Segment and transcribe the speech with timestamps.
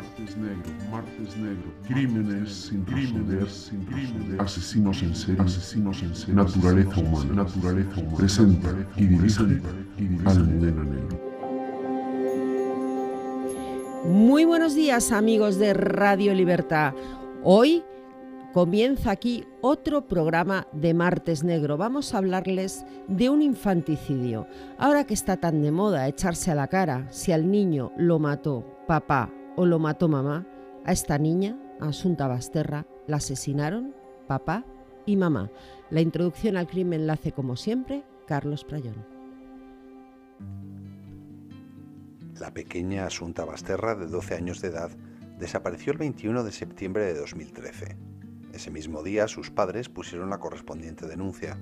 [0.00, 6.34] martes negro, martes negro, crímenes sin resolver, sin resolver, asesinos en serie, asesinos en serie,
[6.34, 9.60] naturaleza humana, naturaleza humana, presenta y dirige
[10.24, 11.20] Almudena Negro.
[14.06, 16.94] Muy buenos días amigos de Radio Libertad.
[17.42, 17.82] Hoy
[18.54, 21.76] comienza aquí otro programa de Martes Negro.
[21.76, 24.46] Vamos a hablarles de un infanticidio.
[24.78, 28.64] Ahora que está tan de moda echarse a la cara si al niño lo mató
[28.86, 29.30] papá
[29.60, 30.46] o lo mató mamá,
[30.86, 33.94] a esta niña, Asunta Basterra, la asesinaron
[34.26, 34.64] papá
[35.04, 35.50] y mamá.
[35.90, 39.04] La introducción al crimen la hace como siempre Carlos Prayón.
[42.38, 44.92] La pequeña Asunta Basterra, de 12 años de edad,
[45.38, 47.98] desapareció el 21 de septiembre de 2013.
[48.54, 51.58] Ese mismo día sus padres pusieron la correspondiente denuncia.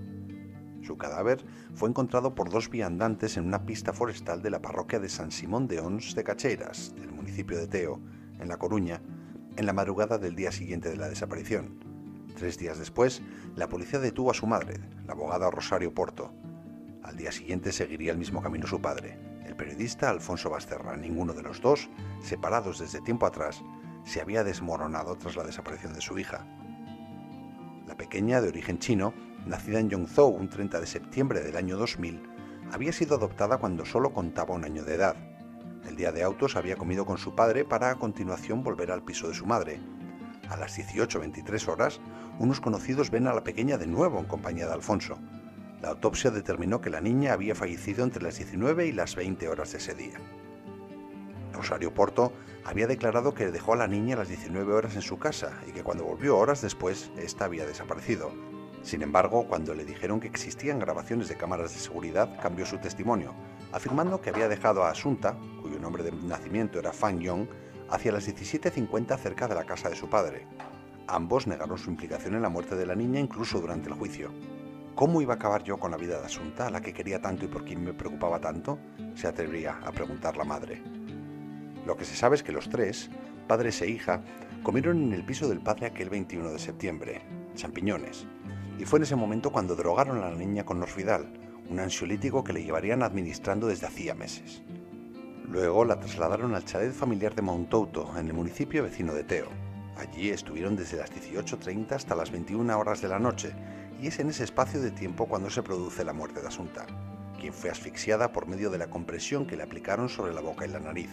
[0.82, 5.08] Su cadáver fue encontrado por dos viandantes en una pista forestal de la parroquia de
[5.08, 8.00] San Simón de Ons de Cacheiras, del municipio de Teo,
[8.38, 9.02] en La Coruña,
[9.56, 11.78] en la madrugada del día siguiente de la desaparición.
[12.36, 13.22] Tres días después,
[13.56, 16.32] la policía detuvo a su madre, la abogada Rosario Porto.
[17.02, 20.96] Al día siguiente seguiría el mismo camino su padre, el periodista Alfonso Basterra.
[20.96, 21.90] Ninguno de los dos,
[22.22, 23.64] separados desde tiempo atrás,
[24.04, 26.46] se había desmoronado tras la desaparición de su hija.
[27.86, 29.12] La pequeña, de origen chino,
[29.46, 32.22] nacida en Yongzhou un 30 de septiembre del año 2000,
[32.72, 35.16] había sido adoptada cuando solo contaba un año de edad.
[35.88, 39.28] El día de autos había comido con su padre para a continuación volver al piso
[39.28, 39.80] de su madre.
[40.50, 42.00] A las 18.23 horas,
[42.38, 45.18] unos conocidos ven a la pequeña de nuevo en compañía de Alfonso.
[45.80, 49.72] La autopsia determinó que la niña había fallecido entre las 19 y las 20 horas
[49.72, 50.18] de ese día.
[51.52, 52.32] Rosario Porto
[52.64, 55.72] había declarado que dejó a la niña a las 19 horas en su casa y
[55.72, 58.32] que cuando volvió horas después, ésta había desaparecido.
[58.82, 63.34] Sin embargo, cuando le dijeron que existían grabaciones de cámaras de seguridad, cambió su testimonio,
[63.72, 67.48] afirmando que había dejado a Asunta, cuyo nombre de nacimiento era Fan Yong,
[67.90, 70.46] hacia las 17.50 cerca de la casa de su padre.
[71.06, 74.30] Ambos negaron su implicación en la muerte de la niña incluso durante el juicio.
[74.94, 77.44] ¿Cómo iba a acabar yo con la vida de Asunta, a la que quería tanto
[77.44, 78.78] y por quien me preocupaba tanto?
[79.14, 80.82] se atrevería a preguntar la madre.
[81.86, 83.10] Lo que se sabe es que los tres,
[83.46, 84.22] padres e hija,
[84.62, 87.22] comieron en el piso del padre aquel 21 de septiembre,
[87.54, 88.26] champiñones,
[88.78, 91.32] y fue en ese momento cuando drogaron a la niña con Norfidal,
[91.68, 94.62] un ansiolítico que le llevarían administrando desde hacía meses.
[95.46, 99.48] Luego la trasladaron al chalet familiar de Montouto, en el municipio vecino de Teo.
[99.96, 103.52] Allí estuvieron desde las 18.30 hasta las 21 horas de la noche,
[104.00, 106.86] y es en ese espacio de tiempo cuando se produce la muerte de Asunta,
[107.40, 110.68] quien fue asfixiada por medio de la compresión que le aplicaron sobre la boca y
[110.68, 111.10] la nariz.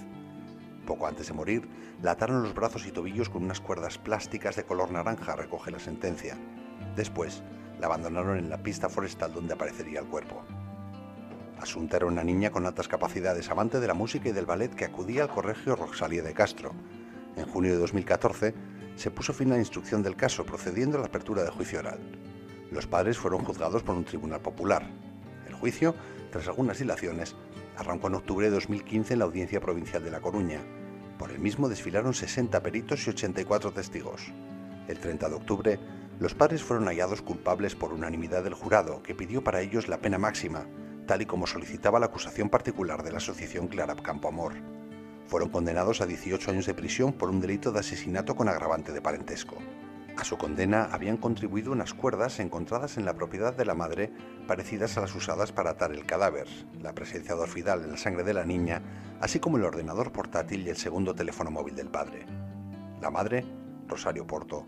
[0.85, 1.67] Poco antes de morir,
[2.03, 5.79] la ataron los brazos y tobillos con unas cuerdas plásticas de color naranja, recoge la
[5.79, 6.37] sentencia.
[6.95, 7.43] Después,
[7.79, 10.43] la abandonaron en la pista forestal donde aparecería el cuerpo.
[11.59, 14.85] Asunta era una niña con altas capacidades, amante de la música y del ballet que
[14.85, 16.73] acudía al colegio Rosalía de Castro.
[17.35, 18.53] En junio de 2014
[18.95, 21.99] se puso fin a la instrucción del caso, procediendo a la apertura de juicio oral.
[22.71, 24.87] Los padres fueron juzgados por un tribunal popular.
[25.47, 25.95] El juicio,
[26.31, 27.35] tras algunas dilaciones,
[27.77, 30.61] arrancó en octubre de 2015 en la Audiencia Provincial de La Coruña.
[31.17, 34.33] Por el mismo desfilaron 60 peritos y 84 testigos.
[34.87, 35.79] El 30 de octubre,
[36.19, 40.17] los padres fueron hallados culpables por unanimidad del jurado, que pidió para ellos la pena
[40.17, 40.65] máxima,
[41.05, 44.53] tal y como solicitaba la acusación particular de la asociación Clarab Campo Amor.
[45.27, 49.01] Fueron condenados a 18 años de prisión por un delito de asesinato con agravante de
[49.01, 49.57] parentesco.
[50.17, 54.13] A su condena habían contribuido unas cuerdas encontradas en la propiedad de la madre
[54.47, 56.47] parecidas a las usadas para atar el cadáver,
[56.81, 58.81] la presencia de orfidal en la sangre de la niña,
[59.19, 62.25] así como el ordenador portátil y el segundo teléfono móvil del padre.
[63.01, 63.45] La madre,
[63.87, 64.65] Rosario Porto,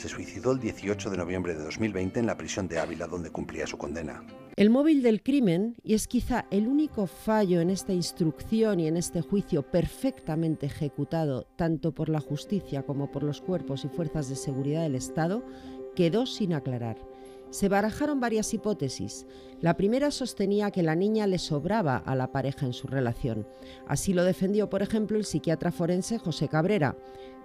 [0.00, 3.66] se suicidó el 18 de noviembre de 2020 en la prisión de Ávila donde cumplía
[3.66, 4.24] su condena.
[4.56, 8.96] El móvil del crimen, y es quizá el único fallo en esta instrucción y en
[8.96, 14.36] este juicio perfectamente ejecutado tanto por la justicia como por los cuerpos y fuerzas de
[14.36, 15.44] seguridad del Estado,
[15.94, 17.09] quedó sin aclarar.
[17.50, 19.26] Se barajaron varias hipótesis.
[19.60, 23.46] La primera sostenía que la niña le sobraba a la pareja en su relación.
[23.86, 26.96] Así lo defendió, por ejemplo, el psiquiatra forense José Cabrera.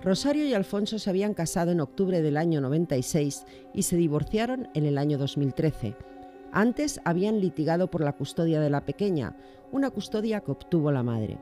[0.03, 4.85] Rosario y Alfonso se habían casado en octubre del año 96 y se divorciaron en
[4.85, 5.95] el año 2013.
[6.51, 9.35] Antes habían litigado por la custodia de la pequeña,
[9.71, 11.37] una custodia que obtuvo la madre.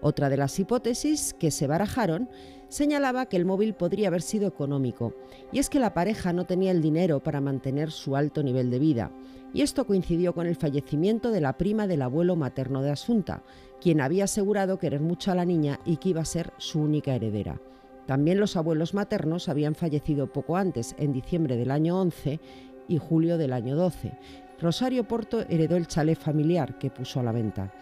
[0.00, 2.28] Otra de las hipótesis que se barajaron
[2.68, 5.14] señalaba que el móvil podría haber sido económico,
[5.52, 8.78] y es que la pareja no tenía el dinero para mantener su alto nivel de
[8.78, 9.10] vida,
[9.52, 13.44] y esto coincidió con el fallecimiento de la prima del abuelo materno de Asunta,
[13.80, 17.14] quien había asegurado querer mucho a la niña y que iba a ser su única
[17.14, 17.60] heredera.
[18.06, 22.40] También los abuelos maternos habían fallecido poco antes, en diciembre del año 11
[22.88, 24.12] y julio del año 12.
[24.60, 27.72] Rosario Porto heredó el chalet familiar que puso a la venta.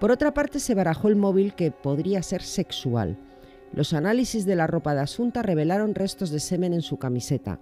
[0.00, 3.16] Por otra parte, se barajó el móvil que podría ser sexual.
[3.72, 7.58] Los análisis de la ropa de Asunta revelaron restos de semen en su camiseta.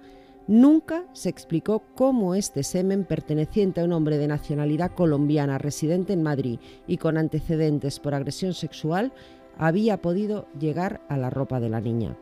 [0.47, 6.23] Nunca se explicó cómo este semen, perteneciente a un hombre de nacionalidad colombiana residente en
[6.23, 9.13] Madrid y con antecedentes por agresión sexual,
[9.59, 12.17] había podido llegar a la ropa de la niña.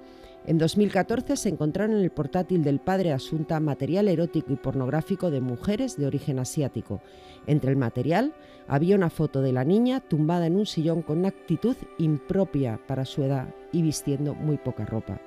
[0.47, 5.41] En 2014 se encontraron en el portátil del padre Asunta material erótico y pornográfico de
[5.41, 7.01] mujeres de origen asiático.
[7.47, 8.35] Entre el material
[8.69, 13.07] había una foto de la niña tumbada en un sillón con una actitud impropia para
[13.07, 15.19] su edad y vistiendo muy poca ropa.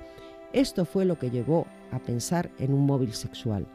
[0.52, 3.66] Esto fue lo que llevó a pensar en un móvil sexual.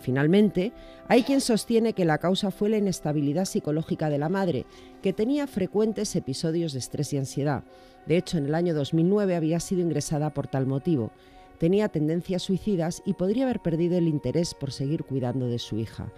[0.00, 0.72] Finalmente,
[1.08, 4.64] hay quien sostiene que la causa fue la inestabilidad psicológica de la madre,
[5.02, 7.64] que tenía frecuentes episodios de estrés y ansiedad.
[8.06, 11.12] De hecho, en el año 2009 había sido ingresada por tal motivo.
[11.58, 16.10] Tenía tendencias suicidas y podría haber perdido el interés por seguir cuidando de su hija.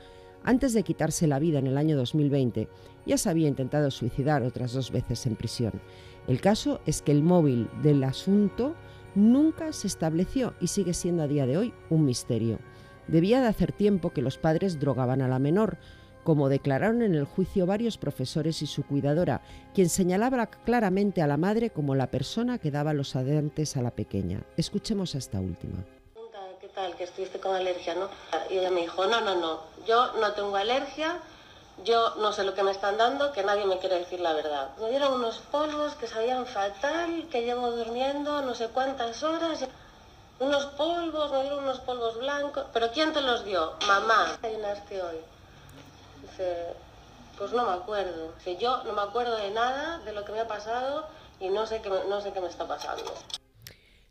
[0.45, 2.69] Antes de quitarse la vida en el año 2020,
[3.07, 5.73] ya se había intentado suicidar otras dos veces en prisión.
[6.29, 8.75] El caso es que el móvil del asunto
[9.15, 12.59] nunca se estableció y sigue siendo a día de hoy un misterio.
[13.09, 15.79] Debía de hacer tiempo que los padres drogaban a la menor,
[16.25, 19.41] como declararon en el juicio varios profesores y su cuidadora,
[19.75, 23.91] quien señalaba claramente a la madre como la persona que daba los adelante a la
[23.91, 24.43] pequeña.
[24.57, 25.85] Escuchemos a esta última.
[26.61, 26.95] ¿Qué tal?
[26.97, 28.09] Que estuviste con alergia, ¿no?
[28.49, 31.19] Y ella me dijo, no, no, no, yo no tengo alergia,
[31.85, 34.71] yo no sé lo que me están dando, que nadie me quiere decir la verdad.
[34.81, 39.67] Me dieron unos polvos que sabían fatal, que llevo durmiendo no sé cuántas horas.
[40.43, 42.67] Unos polvos, me dieron unos polvos blancos.
[42.73, 43.75] ¿Pero quién te los dio?
[43.87, 44.41] Mamá.
[44.43, 45.19] Ayunaste hoy.
[46.21, 46.67] Dice,
[47.39, 48.33] pues no me acuerdo.
[48.39, 51.07] Dice, yo no me acuerdo de nada, de lo que me ha pasado
[51.39, 53.15] y no sé qué, no sé qué me está pasando.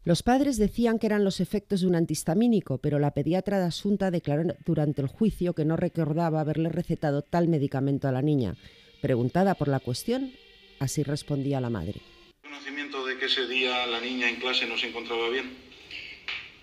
[0.05, 4.09] Los padres decían que eran los efectos de un antihistamínico, pero la pediatra de Asunta
[4.09, 8.55] declaró durante el juicio que no recordaba haberle recetado tal medicamento a la niña.
[9.01, 10.31] Preguntada por la cuestión,
[10.79, 12.01] así respondía la madre.
[12.41, 15.70] ¿Conocimiento de que ese día la niña en clase no se encontraba bien?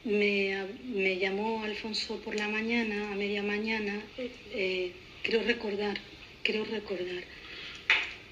[0.05, 4.93] Me, llamó Alfonso por la mañana, a media mañana, eh,
[5.23, 5.99] creo recordar,
[6.45, 7.25] creo recordar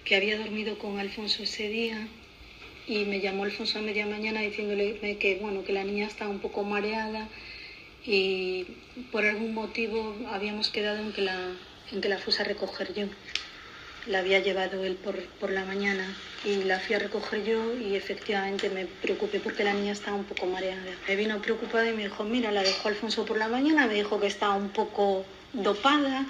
[0.05, 2.07] que había dormido con Alfonso ese día
[2.87, 6.39] y me llamó Alfonso a media mañana diciéndole que, bueno, que la niña estaba un
[6.39, 7.29] poco mareada
[8.07, 8.65] y
[9.11, 11.57] por algún motivo habíamos quedado en que la,
[11.91, 13.07] en que la fuese a recoger yo.
[14.09, 16.07] La había llevado él por, por la mañana
[16.45, 20.25] y la fui a recoger yo y efectivamente me preocupé porque la niña estaba un
[20.25, 20.93] poco mareada.
[21.09, 24.21] Me vino preocupada y me dijo, mira, la dejó Alfonso por la mañana, me dijo
[24.21, 26.25] que estaba un poco dopada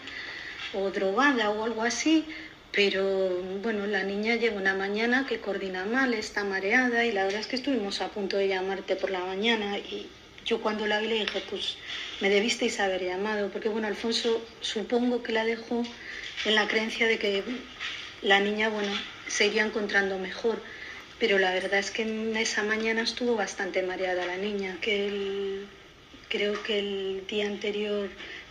[0.73, 2.25] o drogada o algo así,
[2.73, 3.29] pero
[3.63, 7.47] bueno, la niña lleva una mañana que coordina mal, está mareada y la verdad es
[7.47, 10.09] que estuvimos a punto de llamarte por la mañana y
[10.45, 11.77] yo cuando la vi le dije, pues
[12.21, 15.83] me debisteis haber llamado, porque bueno, Alfonso supongo que la dejó
[16.45, 17.43] en la creencia de que
[18.23, 18.93] la niña, bueno,
[19.27, 20.61] se iría encontrando mejor,
[21.19, 25.65] pero la verdad es que en esa mañana estuvo bastante mareada la niña, que
[26.29, 28.09] creo que el día anterior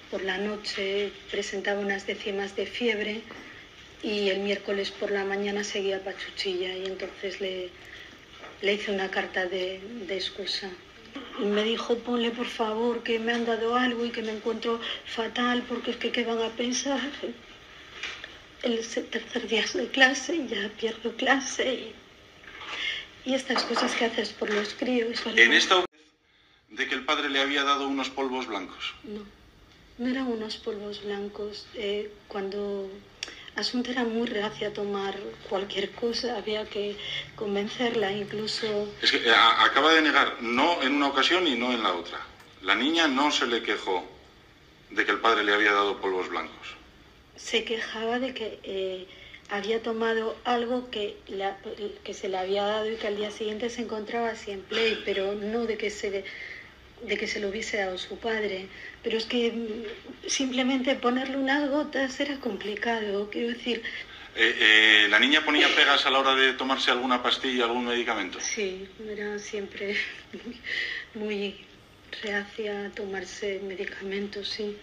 [0.09, 3.21] por la noche presentaba unas décimas de fiebre
[4.03, 7.69] y el miércoles por la mañana seguía pachuchilla y entonces le,
[8.61, 10.69] le hice una carta de, de excusa.
[11.41, 14.79] Y me dijo, ponle por favor que me han dado algo y que me encuentro
[15.05, 16.99] fatal porque es que qué van a pensar.
[18.65, 21.93] El tercer día de clase, ya pierdo clase
[23.23, 25.21] y, y estas cosas que haces por los críos.
[25.35, 25.85] ¿En esta vez
[26.69, 28.95] de que el padre le había dado unos polvos blancos?
[29.03, 29.21] No,
[29.99, 31.67] no eran unos polvos blancos.
[31.75, 32.89] Eh, cuando
[33.55, 35.15] Asunta era muy reacia a tomar
[35.47, 36.97] cualquier cosa, había que
[37.35, 38.91] convencerla incluso.
[38.99, 42.19] Es que eh, acaba de negar, no en una ocasión y no en la otra.
[42.63, 44.03] La niña no se le quejó
[44.89, 46.75] de que el padre le había dado polvos blancos.
[47.35, 49.07] Se quejaba de que eh,
[49.49, 51.17] había tomado algo que,
[52.03, 55.01] que se le había dado y que al día siguiente se encontraba así en play,
[55.05, 56.23] pero no de que se
[57.01, 58.67] de que se lo hubiese dado su padre,
[59.03, 63.83] pero es que mm, simplemente ponerle unas gotas era complicado, quiero decir.
[64.35, 68.39] Eh, eh, ¿La niña ponía pegas a la hora de tomarse alguna pastilla, algún medicamento?
[68.41, 69.95] Sí, era siempre
[71.13, 71.65] muy
[72.21, 74.77] reacia a tomarse medicamentos, sí,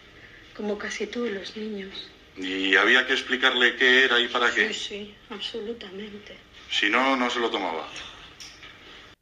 [0.57, 2.09] como casi todos los niños.
[2.37, 4.73] ¿Y había que explicarle qué era y para qué?
[4.73, 6.37] Sí, sí, absolutamente.
[6.71, 7.87] Si no, no se lo tomaba.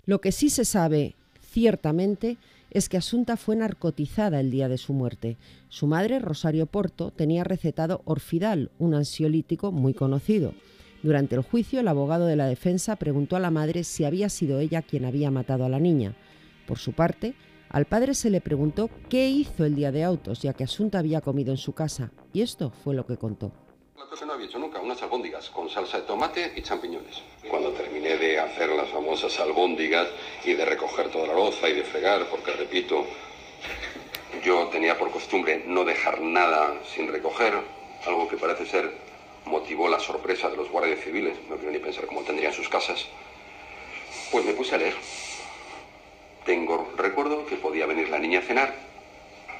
[0.07, 2.37] Lo que sí se sabe ciertamente
[2.71, 5.37] es que Asunta fue narcotizada el día de su muerte.
[5.69, 10.55] Su madre, Rosario Porto, tenía recetado Orfidal, un ansiolítico muy conocido.
[11.03, 14.61] Durante el juicio, el abogado de la defensa preguntó a la madre si había sido
[14.61, 16.15] ella quien había matado a la niña.
[16.67, 17.35] Por su parte,
[17.71, 21.21] al padre se le preguntó qué hizo el día de autos, ya que Asunta había
[21.21, 23.53] comido en su casa, y esto fue lo que contó.
[24.27, 27.23] no había hecho nunca, unas albóndigas con salsa de tomate y champiñones.
[27.49, 30.09] Cuando terminé de hacer las famosas albóndigas
[30.45, 33.07] y de recoger toda la loza y de fregar, porque repito,
[34.45, 37.55] yo tenía por costumbre no dejar nada sin recoger,
[38.05, 38.91] algo que parece ser
[39.47, 43.07] motivó la sorpresa de los guardias civiles, no quiero ni pensar cómo tendrían sus casas,
[44.33, 44.95] pues me puse a leer.
[46.45, 48.75] Tengo recuerdo que podía venir la niña a cenar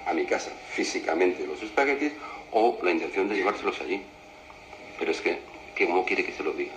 [0.07, 2.13] a mi casa físicamente los espaguetis
[2.53, 4.03] o la intención de llevárselos allí.
[4.99, 5.39] Pero es que,
[5.87, 6.73] ¿cómo quiere que se lo diga?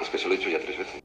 [0.00, 1.02] Es que se lo he dicho ya tres veces.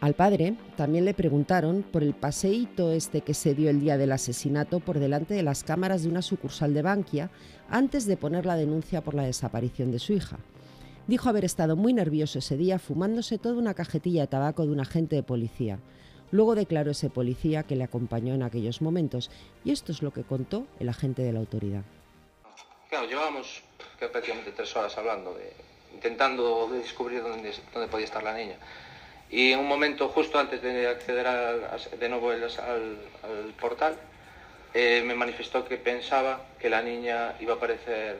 [0.00, 4.12] Al padre también le preguntaron por el paseíto este que se dio el día del
[4.12, 7.30] asesinato por delante de las cámaras de una sucursal de Bankia
[7.70, 10.38] antes de poner la denuncia por la desaparición de su hija.
[11.06, 14.80] Dijo haber estado muy nervioso ese día fumándose toda una cajetilla de tabaco de un
[14.80, 15.78] agente de policía.
[16.34, 19.30] Luego declaró ese policía que le acompañó en aquellos momentos
[19.64, 21.82] y esto es lo que contó el agente de la autoridad.
[22.90, 23.62] Claro, llevábamos
[24.00, 25.52] prácticamente tres horas hablando, de,
[25.92, 27.52] intentando descubrir dónde,
[27.88, 28.56] podía estar la niña.
[29.30, 31.24] Y en un momento, justo antes de acceder
[32.00, 32.98] de nuevo al,
[33.60, 33.96] portal,
[34.74, 38.18] eh, me manifestó que pensaba que la niña iba a aparecer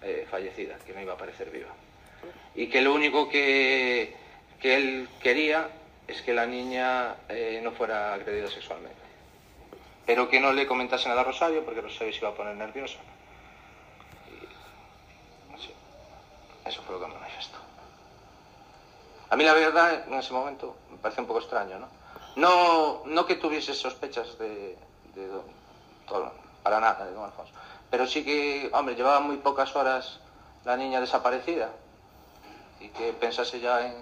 [0.00, 1.74] eh, fallecida, que no iba a aparecer viva.
[2.54, 4.14] Y que lo único que,
[4.60, 9.00] que él quería es que la niña eh, no fuera agredida sexualmente.
[10.06, 12.98] Pero que no le comentase nada a Rosario, porque Rosario se iba a poner nerviosa.
[16.64, 17.58] Eso fue lo que me manifestó.
[19.30, 21.88] A mí la verdad en ese momento me parece un poco extraño, ¿no?
[22.36, 24.76] No, no que tuviese sospechas de,
[26.62, 27.52] para nada de don Alfonso,
[27.90, 30.20] pero sí que, hombre, llevaba muy pocas horas
[30.64, 31.70] la niña desaparecida
[32.80, 33.94] y que pensase ya en,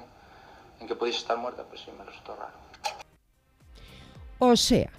[0.80, 2.54] en que pudiese estar muerta, pues sí me resultó raro.
[4.38, 4.90] O sea,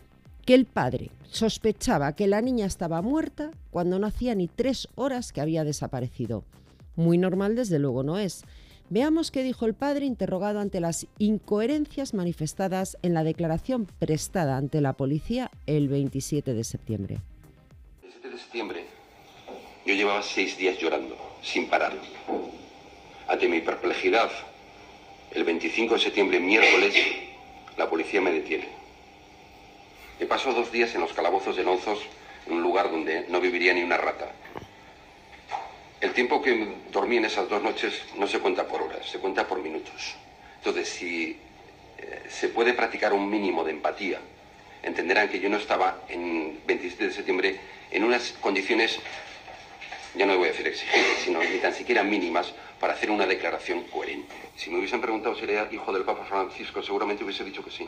[0.45, 5.33] que el padre sospechaba que la niña estaba muerta cuando no hacía ni tres horas
[5.33, 6.43] que había desaparecido.
[6.95, 8.43] Muy normal desde luego no es.
[8.89, 14.81] Veamos qué dijo el padre interrogado ante las incoherencias manifestadas en la declaración prestada ante
[14.81, 17.17] la policía el 27 de septiembre.
[18.01, 18.85] El 27 de septiembre
[19.85, 21.93] yo llevaba seis días llorando, sin parar.
[23.27, 24.29] Ante mi perplejidad,
[25.33, 26.93] el 25 de septiembre, miércoles,
[27.77, 28.67] la policía me detiene.
[30.19, 31.99] He pasado dos días en los calabozos de Nonzos,
[32.45, 34.31] en un lugar donde no viviría ni una rata.
[36.01, 39.47] El tiempo que dormí en esas dos noches no se cuenta por horas, se cuenta
[39.47, 40.15] por minutos.
[40.57, 41.37] Entonces, si
[41.97, 44.19] eh, se puede practicar un mínimo de empatía,
[44.83, 47.59] entenderán que yo no estaba en 27 de septiembre
[47.91, 48.99] en unas condiciones,
[50.17, 53.83] ya no voy a decir exigentes, sino ni tan siquiera mínimas para hacer una declaración
[53.91, 54.33] coherente.
[54.55, 57.87] Si me hubiesen preguntado si era hijo del Papa Francisco, seguramente hubiese dicho que sí.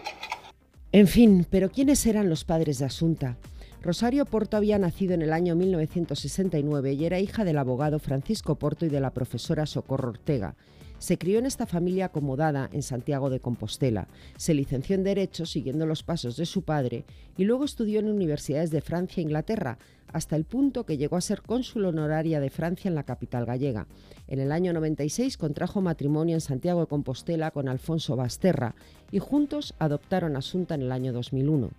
[0.91, 3.37] En fin, pero ¿quiénes eran los padres de Asunta?
[3.81, 8.85] Rosario Porto había nacido en el año 1969 y era hija del abogado Francisco Porto
[8.85, 10.55] y de la profesora Socorro Ortega.
[10.99, 14.07] Se crió en esta familia acomodada en Santiago de Compostela.
[14.37, 17.03] Se licenció en Derecho siguiendo los pasos de su padre
[17.35, 19.79] y luego estudió en universidades de Francia e Inglaterra,
[20.13, 23.87] hasta el punto que llegó a ser cónsul honoraria de Francia en la capital gallega.
[24.27, 28.75] En el año 96 contrajo matrimonio en Santiago de Compostela con Alfonso Basterra
[29.11, 31.71] y juntos adoptaron Asunta en el año 2001.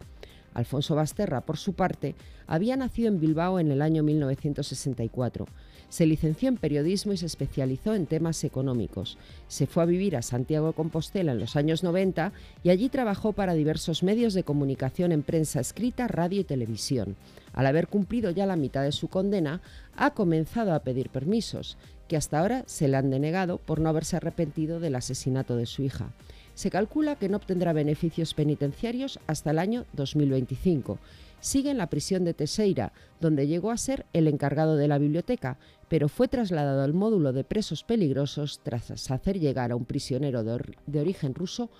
[0.55, 2.15] Alfonso Basterra, por su parte,
[2.47, 5.47] había nacido en Bilbao en el año 1964.
[5.89, 9.19] Se licenció en periodismo y se especializó en temas económicos.
[9.49, 12.33] Se fue a vivir a Santiago de Compostela en los años 90
[12.63, 17.17] y allí trabajó para diversos medios de comunicación en prensa escrita, radio y televisión.
[17.53, 19.61] Al haber cumplido ya la mitad de su condena,
[19.97, 21.77] ha comenzado a pedir permisos,
[22.09, 25.83] que hasta ahora se le han denegado por no haberse arrepentido del asesinato de su
[25.83, 26.11] hija.
[26.55, 30.99] Se calcula que no obtendrá beneficios penitenciarios hasta el año 2025.
[31.41, 35.59] Sigue en la prisión de Teseira, donde llegó a ser el encargado de la biblioteca,
[35.89, 41.01] pero fue trasladado al módulo de presos peligrosos tras hacer llegar a un prisionero de,
[41.01, 41.71] origen ruso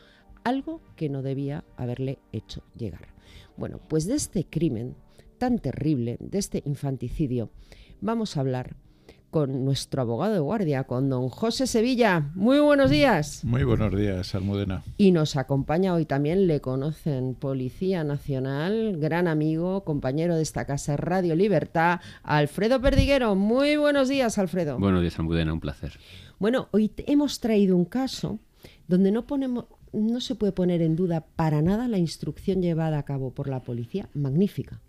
[0.43, 3.15] algo que no debía haberle hecho llegar.
[3.57, 4.97] Bueno, pues de este crimen
[5.39, 7.49] tan terrible, de este infanticidio,
[8.01, 8.77] vamos a hablar
[9.35, 12.31] con nuestro abogado de guardia, con don José Sevilla.
[12.37, 13.45] Muy buenos días.
[13.45, 14.85] Muy buenos días, Almudena.
[14.97, 20.97] Y nos acompaña hoy también, le conocen, Policía Nacional, gran amigo, compañero de esta casa
[20.97, 23.35] Radio Libertad, Alfredo Perdiguero.
[23.35, 24.79] Muy buenos días, Alfredo.
[24.79, 25.99] Buenos días, Almudena, un placer.
[26.39, 28.39] Bueno, hoy hemos traído un caso
[28.87, 33.05] donde no ponemos no se puede poner en duda para nada la instrucción llevada a
[33.05, 34.81] cabo por la policía, magnífica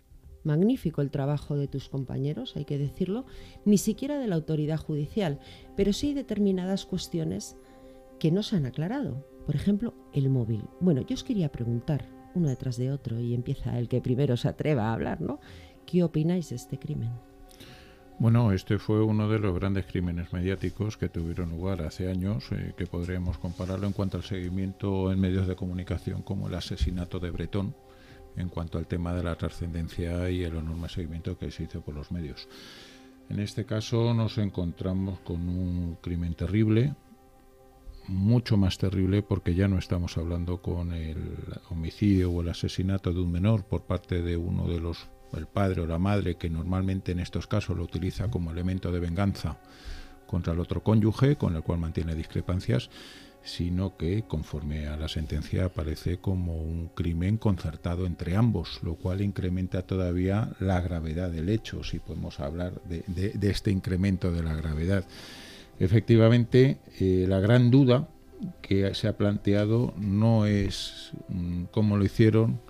[0.46, 3.26] magnífico el trabajo de tus compañeros, hay que decirlo,
[3.64, 5.40] ni siquiera de la autoridad judicial,
[5.76, 7.56] pero sí determinadas cuestiones
[8.18, 9.26] que no se han aclarado.
[9.44, 10.62] Por ejemplo, el móvil.
[10.80, 14.48] Bueno, yo os quería preguntar, uno detrás de otro, y empieza el que primero se
[14.48, 15.40] atreva a hablar, ¿no?
[15.84, 17.10] ¿Qué opináis de este crimen?
[18.18, 22.72] Bueno, este fue uno de los grandes crímenes mediáticos que tuvieron lugar hace años, eh,
[22.74, 27.30] que podríamos compararlo en cuanto al seguimiento en medios de comunicación como el asesinato de
[27.30, 27.74] Bretón,
[28.36, 31.94] en cuanto al tema de la trascendencia y el enorme seguimiento que se hizo por
[31.94, 32.48] los medios.
[33.28, 36.94] En este caso nos encontramos con un crimen terrible,
[38.08, 41.34] mucho más terrible porque ya no estamos hablando con el
[41.70, 45.82] homicidio o el asesinato de un menor por parte de uno de los el padre
[45.82, 49.58] o la madre, que normalmente en estos casos lo utiliza como elemento de venganza
[50.26, 52.90] contra el otro cónyuge, con el cual mantiene discrepancias,
[53.46, 59.20] sino que conforme a la sentencia aparece como un crimen concertado entre ambos, lo cual
[59.22, 65.04] incrementa todavía la gravedad del hecho, si podemos hablar de, este incremento de la gravedad.
[65.78, 68.08] Efectivamente, eh, la gran duda
[68.62, 72.60] que se ha planteado no es mm, cómo lo hicieron,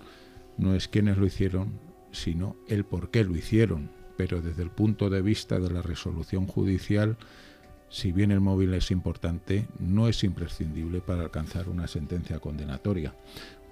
[0.57, 1.79] no es quiénes lo hicieron,
[2.11, 3.89] sino el por qué lo hicieron.
[4.15, 7.17] Pero desde el punto de vista de la resolución judicial,
[7.89, 13.13] si bien el móvil es importante, no es imprescindible para alcanzar una sentencia condenatoria,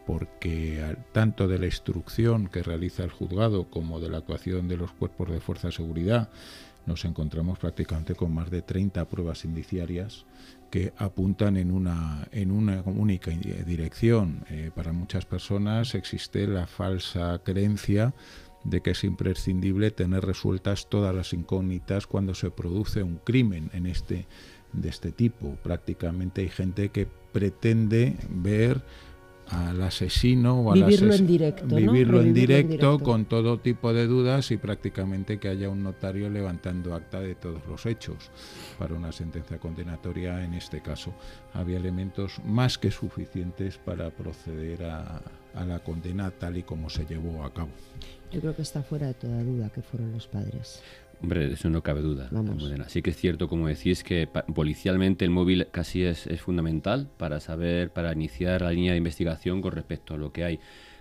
[0.06, 4.92] porque tanto de la instrucción que realiza el juzgado como de la actuación de los
[4.92, 6.30] cuerpos de fuerza de seguridad,
[6.86, 10.26] nos encontramos prácticamente con más de 30 pruebas indiciarias
[10.70, 14.46] que apuntan en una, en una única dirección.
[14.50, 18.14] Eh, para muchas personas existe la falsa creencia
[18.66, 23.86] de que es imprescindible tener resueltas todas las incógnitas cuando se produce un crimen en
[23.86, 24.28] este,
[24.74, 25.56] de este tipo.
[25.64, 28.84] Prácticamente hay gente que pretende ver
[29.50, 34.50] al asesino o al vivirlo en directo, vivirlo en directo, con todo tipo de dudas
[34.50, 38.32] y prácticamente que haya un notario levantando acta de todos los hechos
[38.80, 41.14] para una sentencia condenatoria en este caso.
[41.54, 45.22] Había elementos más que suficientes para proceder a,
[45.56, 47.70] a la condena tal y como se llevó a cabo.
[48.32, 50.82] Yo creo que está fuera de toda duda que fueron los padres.
[51.22, 52.30] Hombre, eso no cabe duda.
[52.88, 57.40] Sí que es cierto, como decís, que policialmente el móvil casi es, es fundamental para
[57.40, 60.60] saber, para iniciar la línea de investigación con respecto a lo que hay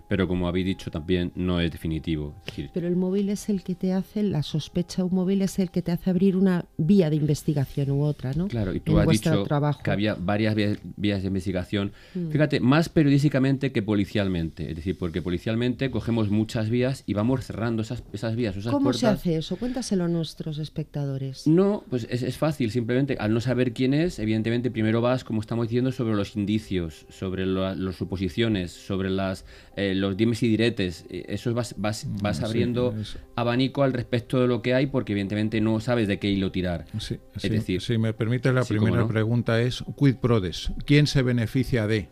[0.08, 2.34] pero como habéis dicho también no es definitivo.
[2.72, 5.82] pero el móvil es el que te hace, la sospecha un móvil es el que
[5.82, 8.48] te hace abrir una vía de investigación u otra, ¿no?
[8.48, 9.44] Claro, y tú has dicho
[9.82, 11.92] que había varias vías, de investigación.
[12.14, 12.30] Mm.
[12.30, 17.82] Fíjate, más periodísticamente que policialmente, es decir, porque policialmente cogemos muchas vías y vamos cerrando
[17.82, 19.56] esas, esas vías, esas ¿Cómo se hace eso?
[19.56, 21.46] Cuéntaselo a nuestros espectadores.
[21.46, 25.40] No, pues es, es fácil, simplemente al no saber quién es, evidentemente primero vas, como
[25.40, 29.44] estamos diciendo, sobre los indicios, sobre las suposiciones, sobre las...
[29.76, 32.94] Eh, los dimes y diretes, eh, eso vas, vas, mm, vas abriendo
[33.34, 36.86] abanico al respecto de lo que hay porque evidentemente no sabes de qué hilo tirar.
[36.98, 41.86] Sí, es decir, si me permite la primera pregunta es quid prodes, ¿quién se beneficia
[41.86, 42.08] de?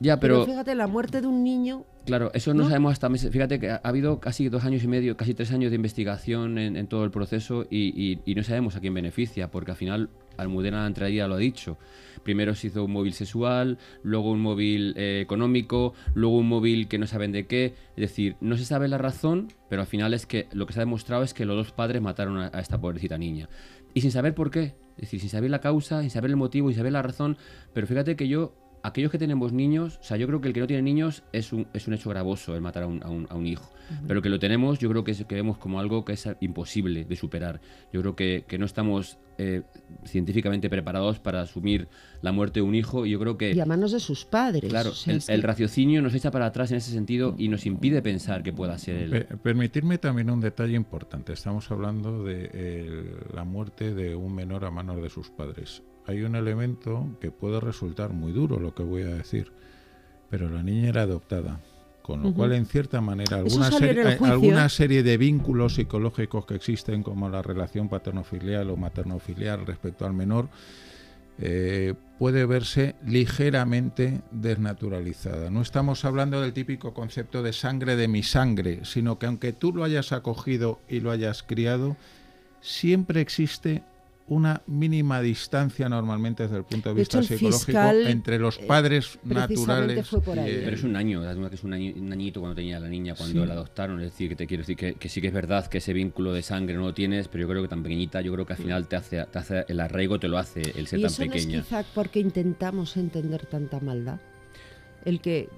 [0.00, 3.30] Ya, pero, fíjate, la muerte de un niño Claro, eso no, sabemos hasta meses.
[3.30, 6.86] Fíjate que ha habido casi dos años y medio, casi tres años de investigación en,
[6.86, 10.86] todo el proceso y, y, no sabemos a quién beneficia, porque al final Almudena la
[10.86, 11.76] entrada lo ha dicho.
[12.28, 16.98] Primero se hizo un móvil sexual, luego un móvil eh, económico, luego un móvil que
[16.98, 17.72] no saben de qué.
[17.96, 20.80] Es decir, no se sabe la razón, pero al final es que lo que se
[20.80, 23.48] ha demostrado es que los dos padres mataron a, esta pobrecita niña.
[23.94, 24.74] Y sin saber por qué.
[24.98, 27.38] Es decir, sin saber la causa, sin saber el motivo, sin saber la razón.
[27.72, 30.60] Pero fíjate que yo aquellos que tenemos niños, o sea, yo creo que el que
[30.60, 33.46] no tiene niños es un, es un hecho gravoso el matar a un, a un,
[33.46, 33.70] hijo.
[34.06, 37.04] Pero que lo tenemos, yo creo que, es, que vemos como algo que es imposible
[37.06, 37.60] de superar.
[37.90, 39.62] Yo creo que, que no estamos eh,
[40.04, 41.88] científicamente preparados para asumir
[42.20, 43.52] la muerte de un hijo y yo creo que...
[43.52, 44.68] Y a manos de sus padres.
[44.68, 48.52] Claro, el, raciocinio nos echa para atrás en ese sentido y nos impide pensar que
[48.52, 49.26] pueda ser él.
[49.42, 51.32] permitirme también un detalle importante.
[51.32, 56.34] Estamos hablando de la muerte de un menor a manos de sus padres hay un
[56.36, 59.52] elemento que puede resultar muy duro lo que voy a decir,
[60.30, 61.60] pero la niña era adoptada,
[62.00, 63.68] con lo cual en cierta manera alguna,
[64.22, 70.14] alguna serie de vínculos psicológicos que existen como la relación paterno-filial o materno-filial respecto al
[70.14, 70.48] menor,
[71.40, 75.50] eh, puede verse ligeramente desnaturalizada.
[75.50, 79.74] No estamos hablando del típico concepto de sangre de mi sangre, sino que aunque tú
[79.74, 81.98] lo hayas acogido y lo hayas criado,
[82.62, 83.82] siempre existe
[84.28, 90.08] una mínima distancia normalmente desde el punto de, vista psicológico entre los eh, padres naturales.
[90.34, 94.00] Pero es un año, que es un, añito cuando tenía la niña, cuando la adoptaron.
[94.00, 96.42] Es decir, que te quiero decir que, sí que es verdad que ese vínculo de
[96.42, 98.86] sangre no lo tienes, pero yo creo que tan pequeñita, yo creo que al final
[98.86, 101.52] te hace, te hace el arraigo, te lo hace el ser tan pequeña.
[101.56, 104.20] No es quizá porque intentamos entender tanta maldad.
[105.04, 105.48] el que,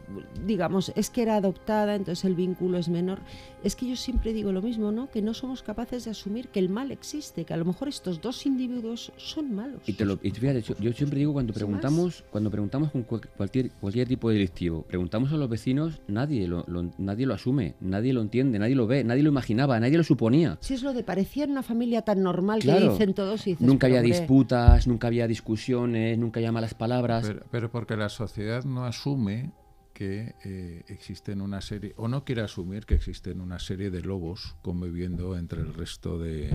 [0.46, 3.18] digamos, es que era adoptada, entonces el vínculo es menor.
[3.62, 5.10] Es que yo siempre digo lo mismo, ¿no?
[5.10, 8.20] Que no somos capaces de asumir que el mal existe, que a lo mejor estos
[8.22, 9.82] dos individuos son malos.
[9.86, 13.28] Y, te lo, y fíjate, yo, yo siempre digo cuando preguntamos, cuando preguntamos con cual-
[13.36, 17.74] cualquier, cualquier tipo de delictivo, preguntamos a los vecinos, nadie lo, lo- nadie lo asume,
[17.80, 20.56] nadie lo entiende, nadie lo ve, nadie lo imaginaba, nadie lo suponía.
[20.60, 23.88] Si es lo de parecía una familia tan normal que dicen todos y dices, Nunca
[23.88, 27.26] "Pero, había hombre, disputas, nunca había discusiones, nunca había malas palabras.
[27.26, 29.50] Pero, pero porque la sociedad no asume
[30.00, 34.56] que eh, existen una serie, o no quiere asumir que existen una serie de lobos
[34.62, 36.48] conviviendo entre el resto de,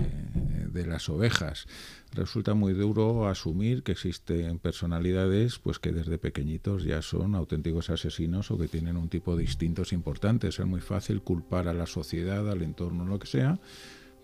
[0.68, 1.68] de las ovejas.
[2.12, 8.50] Resulta muy duro asumir que existen personalidades pues que desde pequeñitos ya son auténticos asesinos
[8.50, 10.58] o que tienen un tipo de instintos importantes.
[10.58, 13.60] Es muy fácil culpar a la sociedad, al entorno, lo que sea,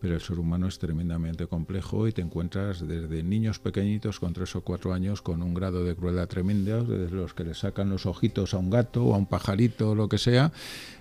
[0.03, 4.57] pero el ser humano es tremendamente complejo y te encuentras desde niños pequeñitos con tres
[4.57, 8.05] o cuatro años con un grado de crueldad tremenda, desde los que le sacan los
[8.05, 10.51] ojitos a un gato o a un pajarito o lo que sea,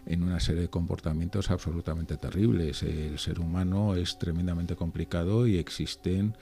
[0.06, 2.84] en una serie de comportamientos absolutamente terribles.
[2.84, 6.38] El ser humano es tremendamente complicado y existen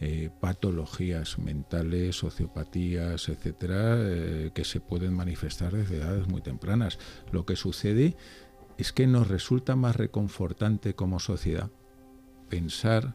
[0.00, 6.98] eh, patologías mentales, sociopatías, etcétera, eh, que se pueden manifestar desde edades muy tempranas.
[7.30, 8.16] Lo que sucede
[8.78, 11.70] es que nos resulta más reconfortante como sociedad
[12.50, 13.14] pensar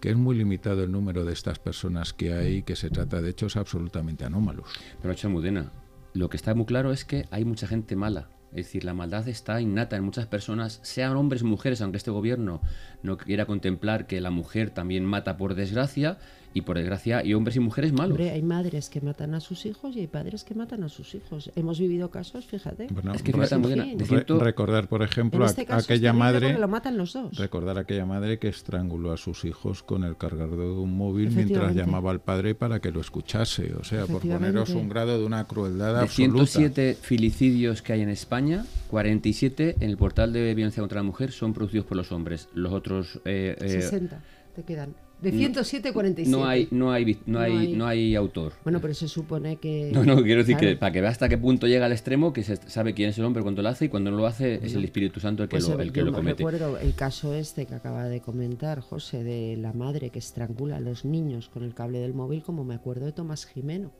[0.00, 3.20] que es muy limitado el número de estas personas que hay y que se trata
[3.20, 4.68] de hechos absolutamente anómalos.
[5.00, 5.72] Pero Mudena,
[6.14, 8.30] lo que está muy claro es que hay mucha gente mala.
[8.50, 12.10] Es decir, la maldad está innata en muchas personas, sean hombres o mujeres, aunque este
[12.10, 12.60] gobierno
[13.04, 16.18] no quiera contemplar que la mujer también mata por desgracia,
[16.52, 18.10] y por desgracia hay hombres y mujeres malos.
[18.10, 21.14] Hombre, hay madres que matan a sus hijos y hay padres que matan a sus
[21.14, 21.50] hijos.
[21.54, 22.88] Hemos vivido casos, fíjate.
[22.90, 23.96] Bueno, Es que re- fíjate, fin.
[23.98, 26.96] de re- cierto- recordar, por ejemplo, a- este caso es aquella madre, porque lo matan
[26.96, 27.36] los dos.
[27.38, 31.30] recordar a aquella madre que estranguló a sus hijos con el cargador de un móvil
[31.30, 33.74] mientras llamaba al padre para que lo escuchase.
[33.74, 36.46] O sea, por poneros un grado de una crueldad De absoluta.
[36.46, 41.32] 107 filicidios que hay en España, 47 en el portal de violencia contra la mujer
[41.32, 42.48] son producidos por los hombres.
[42.54, 44.20] Los otros eh, eh, 60
[44.56, 44.94] te quedan.
[45.22, 46.30] De 107, 47.
[46.36, 48.52] no hay no hay no No hay hay- no hay autor.
[48.64, 49.90] Bueno, pero se supone que...
[49.94, 50.74] No, no, quiero decir Claro.
[50.74, 53.18] que para que vea hasta qué punto llega al extremo, que se sabe quién es
[53.18, 55.48] el hombre cuando lo hace y cuando no lo hace es el Espíritu Santo el
[55.48, 56.36] que Pues, lo, el que yo lo me comete.
[56.44, 60.80] recuerdo el caso este que acaba de comentar José de la madre que estrangula a
[60.80, 63.92] los niños con el cable del móvil, como me acuerdo de Tomás Jimeno,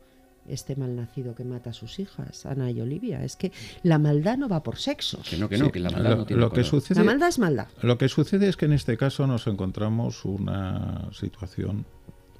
[0.51, 3.23] este malnacido que mata a sus hijas, Ana y Olivia.
[3.23, 3.51] Es que
[3.83, 5.19] la maldad no va por sexo.
[5.29, 7.05] Que no, que no, Sí, que la maldad lo, no tiene lo que sucede, La
[7.05, 7.67] maldad es maldad.
[7.81, 11.85] lo que sucede es que en este caso nos encontramos una situación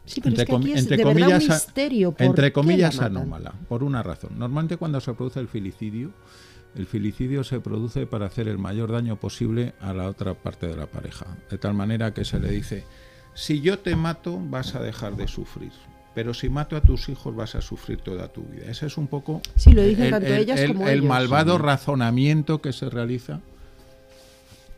[0.05, 2.11] Sí, pero es que aquí es de verdad un misterio.
[2.11, 4.31] ¿por entre comillas anómala, por una razón.
[4.37, 6.11] Normalmente cuando se produce el filicidio,
[6.75, 10.75] el filicidio se produce para hacer el mayor daño posible a la otra parte de
[10.75, 12.83] la pareja, de tal manera que se le dice,
[13.33, 15.71] si yo te mato vas a dejar de sufrir.
[16.13, 18.65] Pero si mato a tus hijos vas a sufrir toda tu vida.
[18.69, 21.05] Ese es un poco Sí, lo dicen tanto ellas el- como el ellos.
[21.09, 23.39] malvado razonamiento que se realiza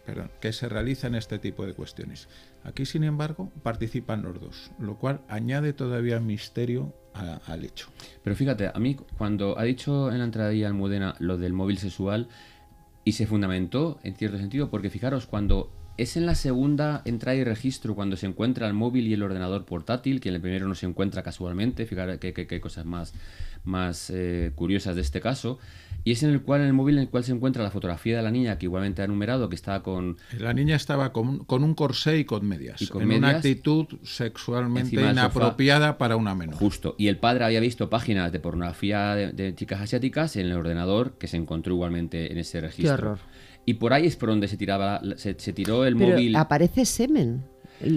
[0.06, 2.28] perdón, que se realiza en este tipo de cuestiones.
[2.66, 7.88] Aquí, sin embargo, participan los dos, lo cual añade todavía misterio a- al hecho.
[8.22, 12.28] Pero fíjate, a mí cuando ha dicho en la entradilla Almudena lo del móvil sexual
[13.06, 17.44] y se fundamentó en cierto sentido, porque fijaros, cuando es en la segunda entrada y
[17.44, 20.76] registro, cuando se encuentra el móvil y el ordenador portátil, que en el primero no
[20.76, 23.14] se encuentra casualmente, fijaros qué- qué cosas más,
[23.64, 25.60] más eh, curiosas de este caso,
[26.06, 28.18] y es en el cual en el móvil en el cual se encuentra la fotografía
[28.18, 31.64] de la niña, que igualmente ha numerado, que está con La niña estaba con, con
[31.64, 35.12] un corsé y con medias, Y con en una actitud sexualmente sofá.
[35.12, 36.56] inapropiada para una menor.
[36.56, 36.96] Justo.
[36.98, 41.18] Y el padre había visto páginas de pornografía de, de chicas asiáticas en el ordenador
[41.18, 42.94] que se encontró igualmente en ese registro.
[42.96, 43.20] horror.
[43.66, 46.36] Y por ahí es por donde se tiraba, se tiró el Pero móvil.
[46.36, 47.46] aparece semen.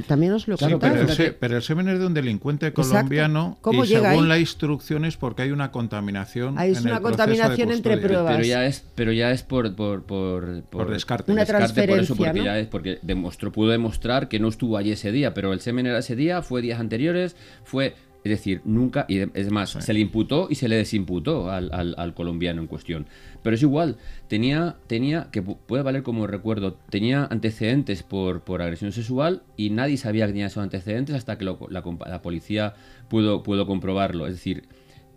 [0.07, 3.85] También os lo Sí, pero, el pero el semen es de un delincuente colombiano ¿Cómo
[3.85, 4.29] y llega según ahí?
[4.31, 6.59] la instrucción es porque hay una contaminación.
[6.59, 8.35] En una el contaminación entre pruebas.
[8.35, 11.33] pero ya es, pero ya es por, por, por, Por descarte.
[11.33, 12.45] Una descarte, por eso, transferencia, porque ¿no?
[12.45, 15.87] ya es porque demostró, pudo demostrar que no estuvo allí ese día, pero el semen
[15.87, 17.95] era ese día, fue días anteriores, fue,
[18.27, 21.95] es decir, nunca, y es más, se le imputó y se le desimputó al, al-
[21.99, 23.07] al colombiano en cuestión.
[23.43, 23.97] Pero es igual,
[24.29, 29.71] tenía, tenía, que pu- puede valer como recuerdo, tenía antecedentes por, por agresión sexual y
[29.71, 32.75] nadie sabía que tenía esos antecedentes hasta que lo- la, la policía
[33.09, 34.27] pudo, pudo comprobarlo.
[34.27, 34.65] Es decir,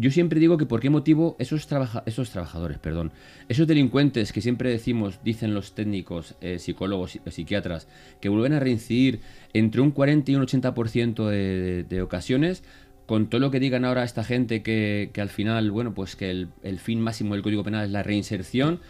[0.02, 3.12] yo siempre digo que por qué motivo esos, trabaja- esos trabajadores, perdón,
[3.50, 7.90] esos delincuentes que siempre decimos, dicen los técnicos, eh, psicólogos, psi- psiquiatras,
[8.22, 9.20] que vuelven a reincidir
[9.52, 12.64] entre un 40 y un 80% de, de- de ocasiones,
[13.10, 16.30] con todo lo que digan ahora esta gente que, que al final, bueno, pues que
[16.30, 18.82] el, el fin máximo del Código Penal es la reinserción,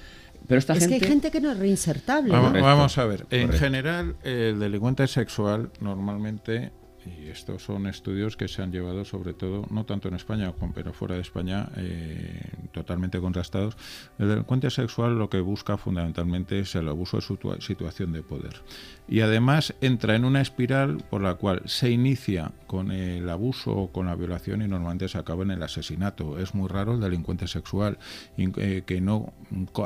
[0.46, 1.06] pero esta Es que gente...
[1.06, 2.30] hay gente que no es reinsertable.
[2.30, 2.60] Vamos, ¿no?
[2.60, 3.26] Correcto, vamos a ver.
[3.30, 6.72] En general, el delincuente sexual normalmente
[7.06, 10.94] y estos son estudios que se han llevado sobre todo, no tanto en España, pero
[10.94, 13.78] fuera de España, eh, totalmente contrastados.
[14.18, 18.62] El delincuente sexual lo que busca fundamentalmente es el abuso de su situación de poder.
[19.08, 23.92] Y además entra en una espiral por la cual se inicia con el abuso o
[23.92, 26.38] con la violación y normalmente se acaba en el asesinato.
[26.38, 27.98] Es muy raro el delincuente sexual
[28.38, 29.34] eh, que no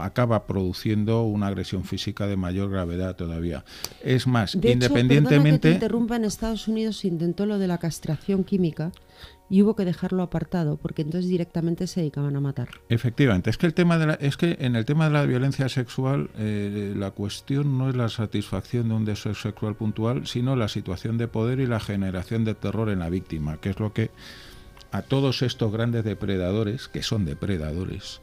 [0.02, 3.64] acaba produciendo una agresión física de mayor gravedad todavía.
[4.04, 5.70] Es más, independientemente...
[5.70, 8.92] Hecho, que interrumpa, en Estados Unidos intentó lo de la castración química
[9.50, 12.70] y hubo que dejarlo apartado porque entonces directamente se dedicaban a matar.
[12.90, 15.70] Efectivamente, es que el tema de la, es que en el tema de la violencia
[15.70, 20.68] sexual eh, la cuestión no es la satisfacción de un deseo sexual puntual, sino la
[20.68, 24.12] situación de poder y la generación de terror en la víctima, que es lo que
[24.92, 28.22] a todos estos grandes depredadores, que son depredadores,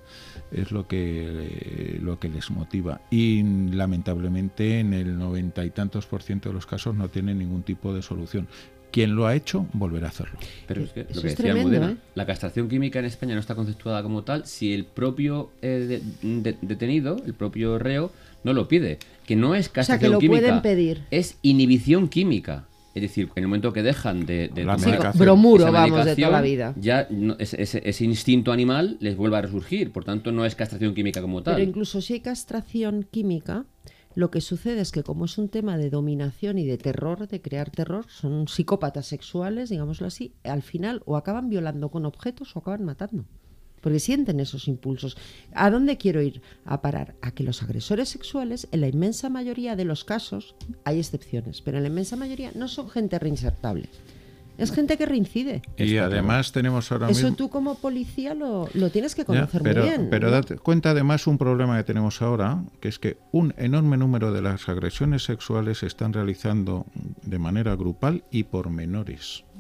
[0.53, 3.01] es lo que, lo que les motiva.
[3.11, 7.63] Y lamentablemente en el noventa y tantos por ciento de los casos no tienen ningún
[7.63, 8.49] tipo de solución
[8.91, 10.39] quien lo ha hecho volverá a hacerlo.
[10.67, 11.97] Pero es que lo que decía ¿eh?
[12.15, 17.17] la castración química en España no está conceptuada como tal si el propio eh, detenido,
[17.25, 18.13] el propio reo,
[18.45, 18.99] no lo pide.
[19.27, 21.03] Que no es castración o sea, que lo Pueden pedir.
[21.11, 22.65] Es inhibición química.
[22.95, 24.77] Es decir, en el momento que dejan de, de la
[25.15, 26.75] bromuro, vamos, de toda la vida.
[26.77, 27.07] Ya
[27.39, 29.93] ese, instinto animal les vuelve a resurgir.
[29.93, 31.55] Por tanto, no es castración química como tal.
[31.55, 33.65] Pero incluso si hay castración química,
[34.15, 37.41] lo que sucede es que como es un tema de dominación y de terror, de
[37.41, 42.59] crear terror, son psicópatas sexuales, digámoslo así, al final o acaban violando con objetos o
[42.59, 43.25] acaban matando.
[43.81, 45.17] Porque sienten esos impulsos.
[45.55, 47.15] ¿A dónde quiero ir a parar?
[47.23, 51.79] A que los agresores sexuales, en la inmensa mayoría de los casos, hay excepciones, pero
[51.79, 53.89] en la inmensa mayoría no son gente reinsertable.
[54.61, 55.63] Es gente que reincide.
[55.79, 57.37] Y además tenemos ahora Eso mismo...
[57.37, 60.09] tú como policía lo, tienes que conocer pero, muy bien.
[60.11, 64.33] Pero date cuenta además un problema que tenemos ahora, que es que un enorme número
[64.33, 66.85] de las agresiones sexuales se están realizando
[67.23, 69.60] de manera grupal y por menores mm.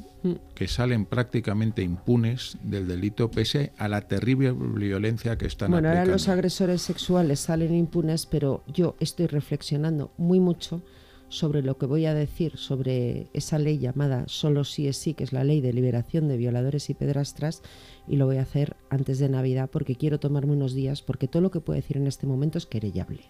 [0.54, 6.06] Que salen prácticamente impunes del delito pese a la terrible violencia que están Bueno, ahora
[6.06, 10.82] los agresores sexuales salen impunes, pero yo estoy reflexionando muy mucho
[11.28, 15.24] sobre lo que voy a decir sobre esa ley llamada Solo sí es sí, que
[15.24, 17.62] es la ley de liberación de violadores y pedrastras,
[18.06, 21.40] y lo voy a hacer antes de Navidad porque quiero tomarme unos días, porque todo
[21.40, 23.22] lo que puedo decir en este momento es querellable.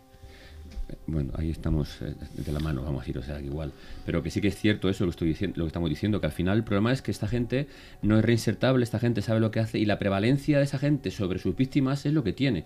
[1.06, 3.72] Bueno, ahí estamos eh, de la mano, vamos a ir, o sea, igual.
[4.06, 6.26] Pero que sí que es cierto eso, lo, estoy diciendo, lo que estamos diciendo, que
[6.26, 7.66] al final el problema es que esta gente
[8.02, 11.10] no es reinsertable, esta gente sabe lo que hace y la prevalencia de esa gente
[11.10, 12.64] sobre sus víctimas es lo que tiene.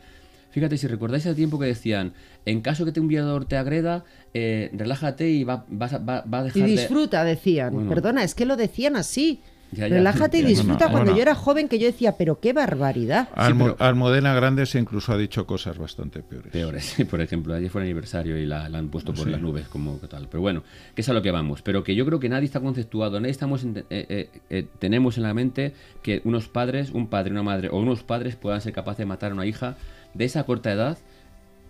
[0.54, 2.12] Fíjate, si recordáis el tiempo que decían,
[2.46, 6.62] en caso que te un violador te agreda, eh, relájate y va, a dejar Y
[6.62, 7.88] disfruta, decían.
[7.88, 9.42] Perdona, es que lo decían así.
[9.72, 10.90] Relájate y disfruta.
[10.90, 13.29] Cuando yo era joven que yo decía, pero qué barbaridad.
[13.35, 16.53] Almudena Grandes incluso ha dicho cosas bastante peores.
[16.53, 19.96] Peores, por ejemplo, ayer fue el aniversario y la, han puesto por las nubes como
[19.96, 20.29] tal.
[20.31, 20.62] Pero bueno,
[20.94, 21.62] que es a lo que vamos.
[21.62, 25.35] Pero que yo creo que nadie está conceptuado, nadie estamos eh, eh, tenemos en la
[25.35, 29.07] mente que unos padres, un padre, una madre o unos padres puedan ser capaces de
[29.07, 29.77] matar a una hija
[30.14, 30.98] de esa corta edad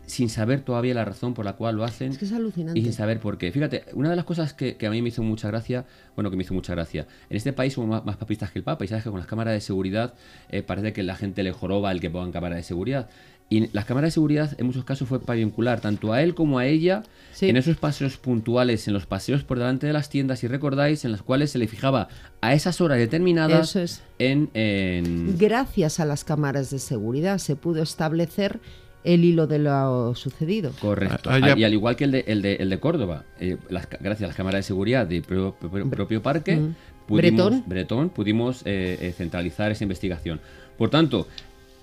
[0.06, 2.12] sin saber todavía la razón por la cual lo hacen.
[2.12, 2.78] Es que es alucinante.
[2.78, 3.52] Y sin saber por qué.
[3.52, 6.42] Fíjate, una de las cosas que, a mí me hizo mucha gracia, bueno, que me
[6.42, 9.10] hizo mucha gracia, en este país somos más, papistas que el Papa y sabes que
[9.10, 10.14] con las cámaras de seguridad
[10.50, 13.08] eh, parece que la gente le joroba el que pongan cámaras de seguridad.
[13.50, 16.58] Y las cámaras de seguridad en muchos casos fue para vincular tanto a él como
[16.58, 17.02] a ella
[17.40, 21.12] en esos paseos puntuales, en los paseos por delante de las tiendas, si recordáis, en
[21.12, 22.08] las cuales se le fijaba
[22.40, 25.36] a esas horas determinadas en, en...
[25.36, 28.60] Gracias a las cámaras de seguridad se pudo establecer
[29.04, 30.72] el hilo de lo sucedido.
[30.80, 31.30] Correcto.
[31.30, 34.22] Ah, ah, y al igual que el de, el de, el de Córdoba, eh, gracias
[34.22, 36.58] a las cámaras de seguridad del propio, parque,
[37.06, 38.08] pudimos, Bretón.
[38.08, 40.40] pudimos eh, eh, centralizar esa investigación.
[40.78, 41.28] Por tanto,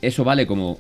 [0.01, 0.79] eso vale como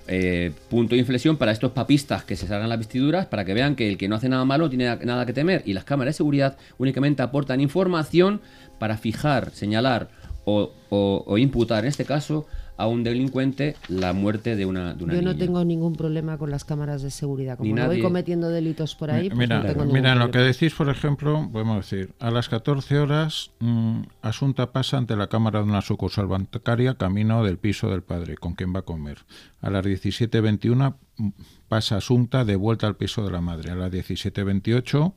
[0.67, 3.87] punto de inflexión para estos papistas que se salgan las vestiduras para que vean que
[3.87, 5.61] el que no hace nada malo no tiene nada que temer.
[5.65, 8.41] Y las cámaras de seguridad únicamente aportan información
[8.79, 10.09] para fijar, señalar
[10.43, 12.47] o, o imputar, en este caso,
[12.81, 16.65] a un delincuente la muerte de una, de Yo no tengo ningún problema con las
[16.65, 17.59] cámaras de seguridad.
[17.59, 20.73] Como no voy cometiendo delitos por ahí, pues mira, no tengo Mira, lo que decís,
[20.73, 25.65] por ejemplo, podemos decir, a las 14 horas mm, Asunta pasa ante la cámara de
[25.65, 29.19] una sucursal bancaria camino del piso del padre, con quien va a comer.
[29.61, 31.29] A las 17.21 mm,
[31.67, 33.69] pasa Asunta de vuelta al piso de la madre.
[33.69, 35.13] A las 17.28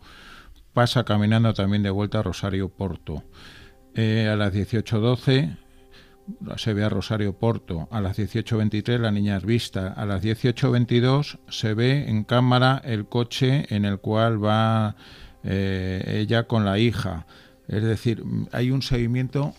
[0.74, 3.24] pasa caminando también de vuelta a Rosario Porto.
[3.94, 5.63] Eh, a las 18.12
[6.56, 7.88] se ve a Rosario Porto.
[7.90, 9.92] A las 18.23 la niña es vista.
[9.92, 14.96] A las 18.22 se ve en cámara el coche en el cual va
[15.42, 17.26] eh, ella con la hija.
[17.68, 19.54] Es decir, hay un seguimiento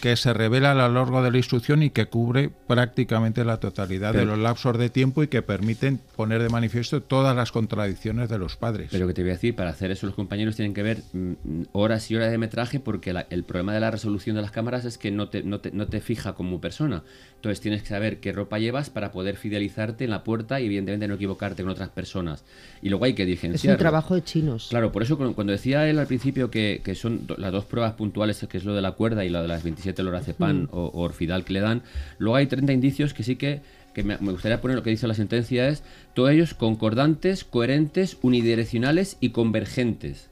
[0.00, 4.14] que se revela a lo largo de la instrucción y que cubre prácticamente la totalidad
[4.14, 8.38] de los lapsos de tiempo y que permiten poner de manifiesto todas las contradicciones de
[8.38, 8.88] los padres.
[8.90, 11.62] Pero que te voy a decir, para hacer eso los compañeros tienen que ver mm,
[11.72, 14.98] horas y horas de metraje porque el problema de la resolución de las cámaras es
[14.98, 17.02] que no te, no te, fija como persona.
[17.36, 21.08] Entonces tienes que saber qué ropa llevas para poder fidelizarte en la puerta y evidentemente
[21.08, 22.44] no equivocarte con otras personas.
[22.82, 23.74] Y luego hay que diligenciar.
[23.74, 24.68] Es un trabajo de chinos.
[24.70, 28.44] Claro, por eso cuando decía él al principio que, que son las dos pruebas puntuales,
[28.48, 30.68] que es lo de la cuerda y lo de las 27 lorazepam mm.
[30.72, 31.82] o, o orfidal que le dan,
[32.18, 33.62] luego hay 30 indicios que sí que
[33.94, 35.82] que me, gustaría poner lo que dice la sentencia es
[36.12, 40.28] todos ellos concordantes, coherentes, unidireccionales y convergentes.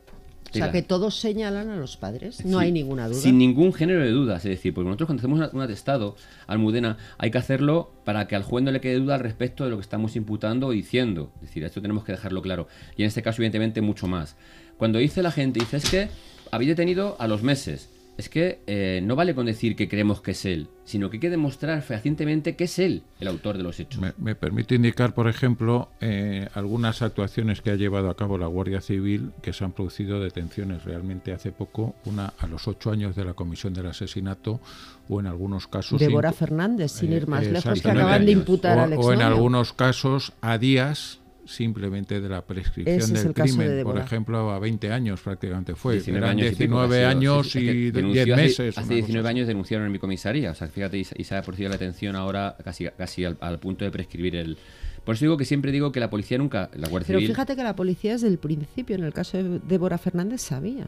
[0.50, 3.18] O sea, que todos señalan a los padres, no hay ninguna duda.
[3.18, 6.14] Sin ningún género de dudas, es decir, porque nosotros cuando hacemos un atestado,
[6.46, 9.70] Almudena, hay que hacerlo para que al juez no le quede duda al respecto de
[9.70, 11.32] lo que estamos imputando o diciendo.
[11.36, 12.68] Es decir, esto tenemos que dejarlo claro.
[12.98, 14.36] Y en este caso, evidentemente, mucho más.
[14.76, 16.08] Cuando dice la gente, dice, es que
[16.50, 20.32] habéis detenido a los meses es que eh, no vale con decir que creemos que
[20.32, 23.80] es él, sino que hay que demostrar fehacientemente que es él el autor de los
[23.80, 24.02] hechos.
[24.18, 28.80] Me, permite indicar, por ejemplo, eh, algunas actuaciones que ha llevado a cabo la Guardia
[28.80, 33.24] Civil que se han producido detenciones realmente hace poco, una a los ocho años de
[33.24, 34.60] la comisión del asesinato
[35.08, 35.98] o en algunos casos...
[35.98, 39.72] Débora Fernández, sin ir más lejos, que acaban de imputar o, al O en algunos
[39.72, 45.74] casos a días simplemente de la prescripción del crimen, por ejemplo, a 20 años prácticamente
[45.74, 45.94] fue.
[45.94, 48.78] 19 años, 19 años y 10 meses.
[48.78, 50.50] Hace, 19 años denunciaron en mi comisaría.
[50.50, 53.90] O sea, fíjate, y, se ha producido la atención ahora casi, casi al, punto de
[53.90, 54.58] prescribir el,
[55.04, 57.62] por eso digo que siempre digo que la policía nunca, la Guardia Pero fíjate que
[57.62, 60.86] la policía desde el principio, en el caso de Débora Fernández, sabía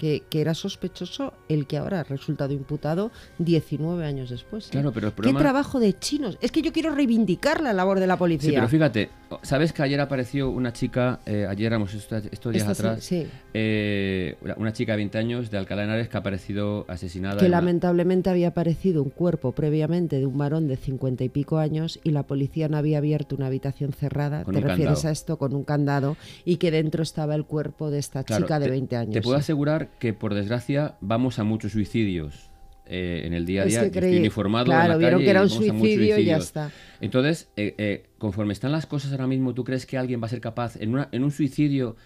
[0.00, 4.68] que, era sospechoso el que ahora ha resultado imputado 19 años después.
[4.68, 4.70] ¿eh?
[4.70, 6.38] Claro, pero ¿Qué trabajo de chinos?
[6.40, 8.48] Es que yo quiero reivindicar la labor de la policía.
[8.48, 9.10] Sí, pero fíjate,
[9.42, 13.06] ¿sabes que ayer apareció una chica, eh, ayer éramos estos, días atrás,
[13.52, 17.38] eh, una chica de 20 años de Alcalá de Henares que ha aparecido asesinada?
[17.38, 22.00] Que lamentablemente había aparecido un cuerpo previamente de un varón de 50 y pico años
[22.02, 25.64] y la policía no había abierto una habitación cerrada, te refieres a esto, con un
[25.64, 29.12] candado, y que dentro estaba el cuerpo de esta chica de 20 años.
[29.12, 32.50] Te puedo asegurar que por desgracia vamos a muchos suicidios
[32.86, 33.82] eh, en el día a día.
[33.84, 36.72] estoy uniformado claro, en la vieron que era un suicidio y ya está.
[37.00, 40.28] Entonces, eh, eh, conforme están las cosas ahora mismo, ¿tú crees que alguien va a
[40.28, 41.96] ser capaz en, una, en un suicidio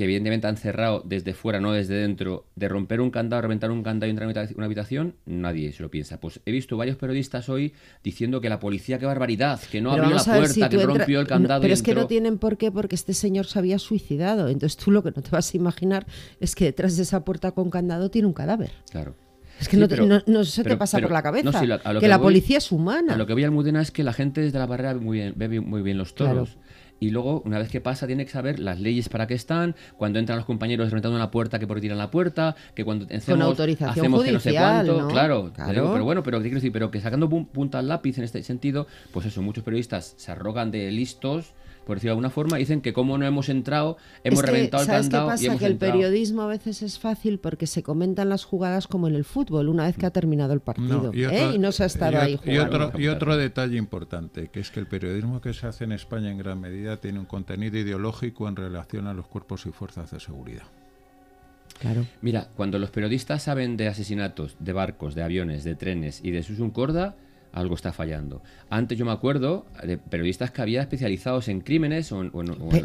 [0.00, 3.82] que evidentemente han cerrado desde fuera, no desde dentro, de romper un candado, reventar un
[3.82, 6.18] candado y entrar en una habitación, nadie se lo piensa.
[6.18, 10.16] Pues he visto varios periodistas hoy diciendo que la policía, qué barbaridad, que no abrió
[10.16, 11.60] la puerta, que rompió el candado.
[11.60, 14.48] pero es que no tienen por qué, porque este señor se había suicidado.
[14.48, 16.06] Entonces tú lo que no te vas a imaginar
[16.40, 18.70] es que detrás de esa puerta con candado tiene un cadáver.
[18.90, 19.14] Claro.
[19.60, 21.60] Es que no, se te pasa por la cabeza.
[21.60, 23.12] que, la policía es humana.
[23.12, 25.60] A lo que voy Almudena es que la gente desde la barrera muy bien, ve
[25.60, 26.56] muy bien los toros
[27.00, 30.18] y luego, una vez que pasa, tiene que saber las leyes para qué están, cuando
[30.18, 33.42] entran los compañeros reventando una puerta, que por tiran la puerta, que cuando hacemos, Con
[33.42, 35.08] autorización hacemos que no sé cuánto.
[35.08, 36.70] Claro, pero bueno, pero, quiero decir?
[36.70, 40.70] pero que sacando punta al lápiz en este sentido, pues eso, muchos periodistas se arrogan
[40.70, 44.82] de listos por decirlo de alguna forma, dicen que como no hemos entrado, hemos reventado
[44.82, 45.58] el candado qué pasa?
[45.58, 49.24] que el periodismo a veces es fácil porque se comentan las jugadas como en el
[49.24, 51.56] fútbol, una vez que ha terminado el partido y, ¿eh?
[51.58, 52.92] no se ha estado ahí jugando.
[52.98, 56.38] Y otro, detalle importante, que es que el periodismo que se hace en España en
[56.38, 60.64] gran medida tiene un contenido ideológico en relación a los cuerpos y fuerzas de seguridad.
[61.78, 62.04] Claro.
[62.20, 66.42] Mira, cuando los periodistas saben de asesinatos, de barcos, de aviones, de trenes y de
[66.42, 67.16] Susun Corda,
[67.52, 68.42] algo está fallando.
[68.68, 72.30] Antes yo me acuerdo de periodistas que había especializados en crímenes o en...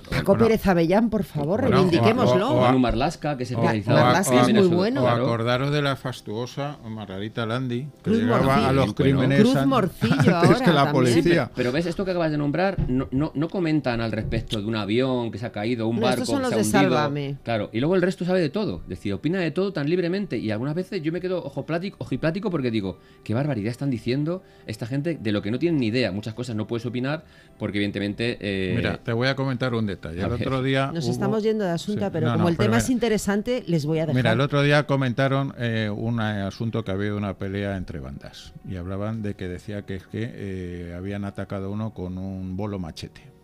[0.10, 2.52] Paco Pérez Avellán, por favor, reivindiquémoslo.
[2.52, 5.04] O, o, Marlasca, que se especializaba en es muy bueno.
[5.04, 10.62] O acordaros de la fastuosa Margarita Landi, que llegaba a los crímenes Cruz Morcillo antes
[10.62, 11.52] que la policía.
[11.56, 15.32] pero, ves, esto que acabas de nombrar, no, no, comentan al respecto de un avión
[15.32, 17.38] que se ha caído, un barco estos son que se ha hundido.
[17.44, 20.38] Claro, y luego el resto sabe de todo, es decir, opina de todo tan libremente
[20.38, 24.44] y algunas veces yo me quedo ojo plático, ojiplático porque digo, qué barbaridad están diciendo
[24.68, 26.12] esta gente de lo que no tienen ni idea.
[26.12, 27.24] Muchas cosas no puedes opinar
[27.58, 28.38] porque evidentemente...
[28.40, 30.22] Eh, Mira, te voy a comentar un detalle.
[30.22, 30.92] El otro día...
[30.94, 34.16] Nos estamos yendo de asunto, pero como el tema es interesante, les voy a dejar.
[34.16, 38.76] Mira, el otro día comentaron eh, un asunto que había una pelea entre bandas y
[38.76, 42.80] hablaban de que decía que es que eh, habían atacado a uno con un bolo
[42.80, 43.36] machete.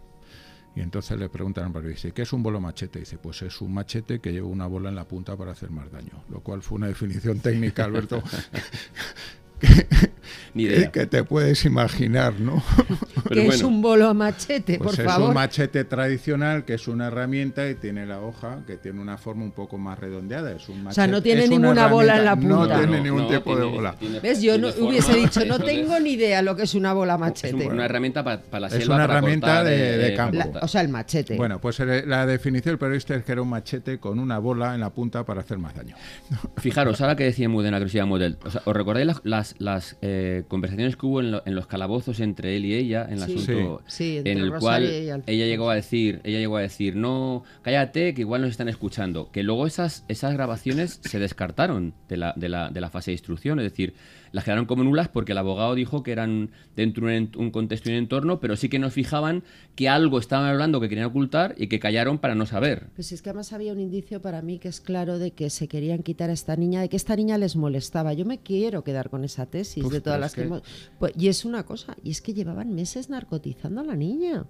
[0.76, 3.00] Y entonces le preguntan al dice, ¿qué es un bolo machete?
[3.00, 5.92] dice, pues es un machete que lleva una bola en la punta para hacer más
[5.92, 6.24] daño.
[6.30, 8.24] Lo cual fue una definición técnica, Alberto,
[10.54, 10.92] Ni idea.
[10.92, 12.64] que te puedes imaginar, ¿no?
[13.34, 15.30] que es un bolo a machete, pues por es favor.
[15.30, 19.44] un machete tradicional que es una herramienta y tiene la hoja que tiene una forma
[19.44, 20.52] un poco más redondeada.
[20.52, 22.50] Es un o sea, no tiene es una ninguna bola en la punta.
[22.50, 23.96] No tiene No, ningún no, tipo de tiene- bola.
[24.00, 24.42] tiene- ¿Ves?
[24.42, 26.94] Yo no tiene hubiese forma, dicho, no de- tengo ni idea lo que es una
[26.94, 27.68] bola Es un- machete.
[27.68, 28.96] una herramienta para la Es selva.
[28.96, 30.38] una para herramienta de- eh, de campo.
[30.38, 31.36] La- o sea, el machete.
[31.38, 34.74] Bueno, pues eh, la definición del periodista es que era un machete con una bola
[34.74, 35.96] en la punta para hacer más daño.
[36.58, 39.56] Fijaros, ahora que decía Mudena que se llama Model, o sea, ¿os recordáis las, las,
[39.60, 43.20] las, eh, conversaciones que hubo en, lo- en los calabozos entre él y ella en
[43.22, 43.34] el Sí.
[43.52, 43.96] asunto Sí.
[44.04, 47.44] Sí, entre en el Rosario cual ella llegó a decir, ella llegó a decir, no,
[47.62, 52.34] cállate, que igual nos están escuchando, que luego esas, esas grabaciones se descartaron de la,
[52.36, 53.94] de, la, de la fase de instrucción, es decir,
[54.32, 57.94] las quedaron como nulas porque el abogado dijo que eran dentro de un, contexto y
[57.94, 59.44] un entorno, pero sí que nos fijaban
[59.76, 62.88] que algo estaban hablando que querían ocultar y que callaron para no saber.
[62.96, 65.68] Pues es que además había un indicio para mí que es claro de que se
[65.68, 68.14] querían quitar a esta niña, de que esta niña les molestaba.
[68.14, 70.64] Yo me quiero quedar con esa tesis Uf, de todas las que, que- hemos-
[71.00, 74.46] Pues, y es una cosa, y es que llevaban meses narcotizando a la niña.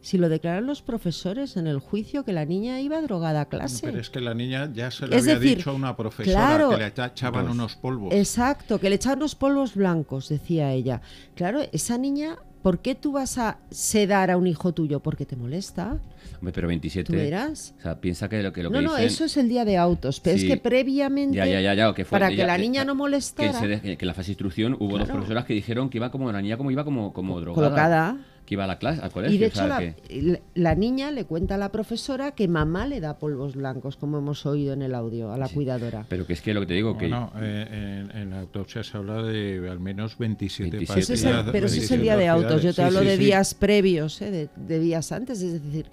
[0.00, 3.86] Si lo declaran los profesores en el juicio que la niña iba drogada a clase.
[3.86, 6.36] Pero es que la niña ya se le Es había decir, dicho a una profesora
[6.56, 7.54] claro, que le echa- echaban Dos.
[7.54, 8.14] unos polvos.
[8.14, 11.00] Exacto, que le echaban unos polvos blancos, decía ella.
[11.34, 15.00] Claro, esa niña, ¿por qué tú vas a sedar a un hijo tuyo?
[15.00, 15.98] Porque te molesta.
[16.38, 17.12] Hombre, pero 27...
[17.12, 17.74] Tú verás.
[17.78, 19.64] O sea, piensa que lo que, lo no, que no, dicen- eso es el día
[19.64, 20.44] de autos, pero Sí.
[20.46, 22.98] es que previamente, Ya, ya, ya, ya, que fue- para que la niña no que,
[22.98, 25.14] molestara, se de- que en la fase de instrucción hubo dos Claro.
[25.14, 27.68] profesoras que dijeron que iba como la niña como iba como, como drogada.
[27.68, 28.16] colocada.
[28.46, 29.34] Que iba a la clase, al colegio.
[29.34, 32.30] Y de o hecho sea, la, que- la- la niña le cuenta a la profesora
[32.30, 36.06] que mamá le da polvos blancos, como hemos oído en el audio, a la cuidadora.
[36.08, 38.82] pero que es que lo que te digo, que Bueno, eh, en, en la autopsia
[38.84, 41.00] se habla de al menos 27, 27.
[41.00, 42.82] Ese es el- partida- pero ese es 27 el día de autos, yo te Sí,
[42.82, 43.24] hablo sí, de sí.
[43.24, 44.30] días previos, ¿eh?
[44.30, 45.86] de, de días antes, es decir,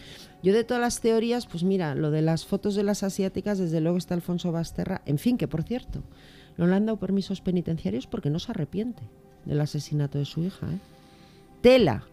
[0.44, 3.82] yo de todas las teorías, pues mira, lo de las fotos de las asiáticas, desde
[3.82, 6.04] luego está Alfonso Basterra, en fin, que por cierto,
[6.58, 9.02] no le han dado permisos penitenciarios porque no se arrepiente
[9.46, 10.68] del asesinato de su hija.
[10.68, 10.78] ¿eh?
[11.62, 12.04] Tela,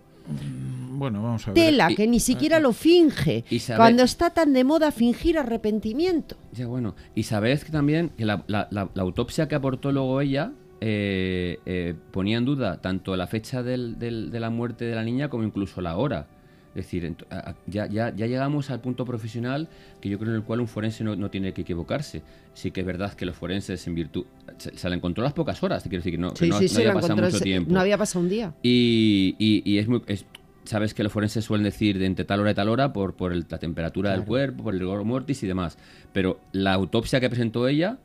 [0.93, 1.64] Bueno, vamos a ver.
[1.64, 3.45] tela, Y- que ni siquiera lo finge,
[3.76, 6.37] cuando está tan de moda fingir arrepentimiento.
[6.53, 6.95] Ya, bueno.
[7.14, 10.53] Y sabéis que también que la, la- la- la autopsia que aportó luego ella
[10.83, 15.03] eh, eh, ponía en duda tanto la fecha del- del- de la muerte de la
[15.05, 16.26] niña como incluso la hora.
[16.71, 17.16] Es decir,
[17.66, 19.68] ya, ya, ya llegamos al punto profesional
[20.01, 22.23] que yo creo en el cual un forense no, no tiene que equivocarse.
[22.55, 24.25] Sí que es verdad que los forenses en virtud...
[24.59, 26.49] Se, se la encontró a las pocas horas, te quiero decir que no, que Sí,
[26.49, 27.73] no, sí, no había pasado mucho ese- tiempo.
[27.73, 28.55] no había pasado un día.
[28.62, 30.03] Y, y- y es muy.
[30.07, 30.25] es-
[30.64, 33.33] Sabes que los forenses suelen decir de entre tal hora y tal hora por, por
[33.33, 34.29] el- la temperatura del Claro.
[34.29, 35.77] cuerpo, por el rigor mortis y demás.
[36.12, 37.99] Pero la autopsia que presentó ella,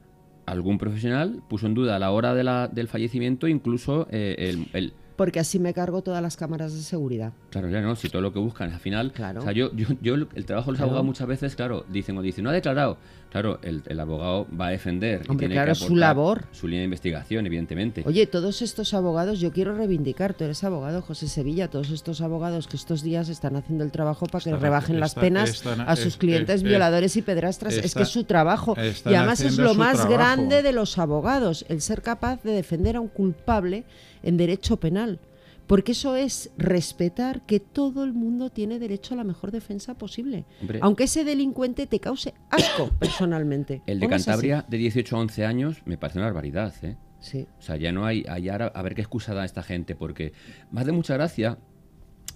[0.47, 4.93] algún profesional puso en duda la hora de la- del fallecimiento, incluso eh, el, el-
[5.15, 7.31] Porque así me cargo todas las cámaras de seguridad.
[7.49, 9.13] Claro, ya no, si todo lo que buscan al final.
[9.13, 9.39] Claro.
[9.39, 10.83] O sea, yo, yo, yo el trabajo de los Claro.
[10.83, 12.97] abogados muchas veces, claro, dicen o dicen, no ha declarado.
[13.31, 15.21] Claro, el, el abogado va a defender.
[15.25, 16.43] y Hombre, tiene claro, que su labor.
[16.53, 18.03] Su línea de investigación, evidentemente.
[18.05, 22.67] Oye, todos estos abogados, yo quiero reivindicar, tú eres abogado, José Sevilla, todos estos abogados
[22.67, 25.95] que estos días están haciendo el trabajo para que Están- rebajen las penas están- a
[25.97, 27.73] sus es- clientes es- violadores y pedrastras.
[27.73, 28.75] es que es su trabajo.
[29.05, 30.13] Y además es lo más trabajo.
[30.13, 33.83] grande de los abogados, el ser capaz de defender a un culpable
[34.25, 35.21] en derecho penal.
[35.67, 40.45] Porque eso es respetar que todo el mundo tiene derecho a la mejor defensa posible.
[40.61, 40.79] Hombre.
[40.81, 43.81] Aunque ese delincuente te cause asco personalmente.
[43.87, 44.07] El de.
[44.07, 46.97] Cantabria, de 18 a 11 años, me parece una barbaridad, ¿eh?
[47.19, 47.47] Sí.
[47.57, 50.33] O sea, ya no hay, hay a ver qué excusa da esta gente, porque
[50.69, 51.57] más de mucha gracia,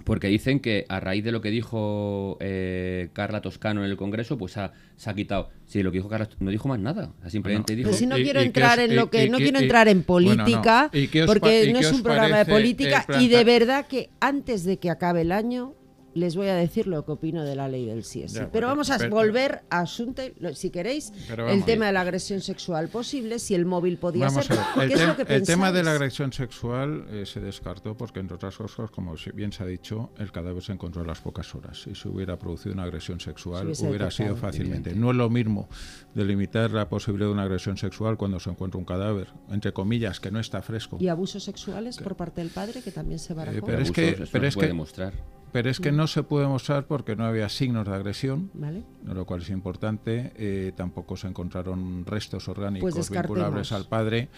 [0.03, 4.37] porque dicen que a raíz de lo que dijo eh, Carla Toscano en el Congreso,
[4.37, 5.49] pues ha- se ha quitado.
[5.65, 7.11] Sí, lo que dijo Carla no dijo más nada.
[7.27, 7.87] Simplemente dijo.
[7.89, 10.43] Pero si no quiero entrar en lo que no quiero entrar en bueno, no.
[10.43, 13.43] política ¿Y qué os pa- porque no es un programa de parece política y de
[13.43, 15.73] verdad que antes de que acabe el año
[16.19, 18.13] les voy a decir lo que opino de la ley del es.
[18.33, 20.21] Ya, Pero pero- vamos a pero- volver a asunto,
[20.53, 24.45] si queréis, Pero el tema de la agresión sexual posible, si el móvil podía Vamos
[24.45, 24.59] ser.
[24.59, 27.25] a ver, el, ¿Qué es tem- lo que el tema de la agresión sexual eh,
[27.25, 30.73] se descartó porque, entre otras cosas, como si bien se ha dicho, el cadáver se
[30.73, 31.81] encontró a las pocas horas.
[31.81, 34.93] Si se hubiera producido una agresión sexual, Se hubiera sido fácilmente.
[34.93, 35.69] No es lo mismo
[36.13, 40.31] delimitar la posibilidad de una agresión sexual cuando se encuentra un cadáver, entre comillas, que
[40.31, 40.97] no está fresco.
[40.99, 43.57] Y abusos sexuales por parte del padre, que también se barajó.
[43.57, 45.13] Eh, pero es abusos, que- pero no es que- demostrar.
[45.51, 48.83] Pero es que no se puede mostrar porque no había signos de agresión, ¿Vale?
[49.05, 50.31] lo cual es importante.
[50.35, 54.29] eh, tampoco se encontraron restos orgánicos Pues vinculables al padre.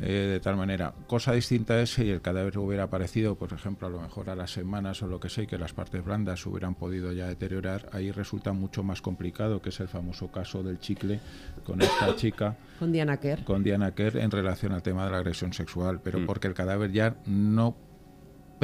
[0.00, 3.90] Eh, de tal manera, cosa distinta es si el cadáver hubiera aparecido, por ejemplo, a
[3.90, 6.48] lo mejor a las semanas o lo que sea, y que las partes blandas se
[6.48, 10.78] hubieran podido ya deteriorar, ahí resulta mucho más complicado, que es el famoso caso del
[10.78, 11.20] chicle
[11.64, 13.44] con esta chica, Con Diana Kerr.
[13.44, 16.26] con Diana Kerr, en relación al tema de la agresión sexual, pero Mm.
[16.26, 17.76] porque el cadáver ya no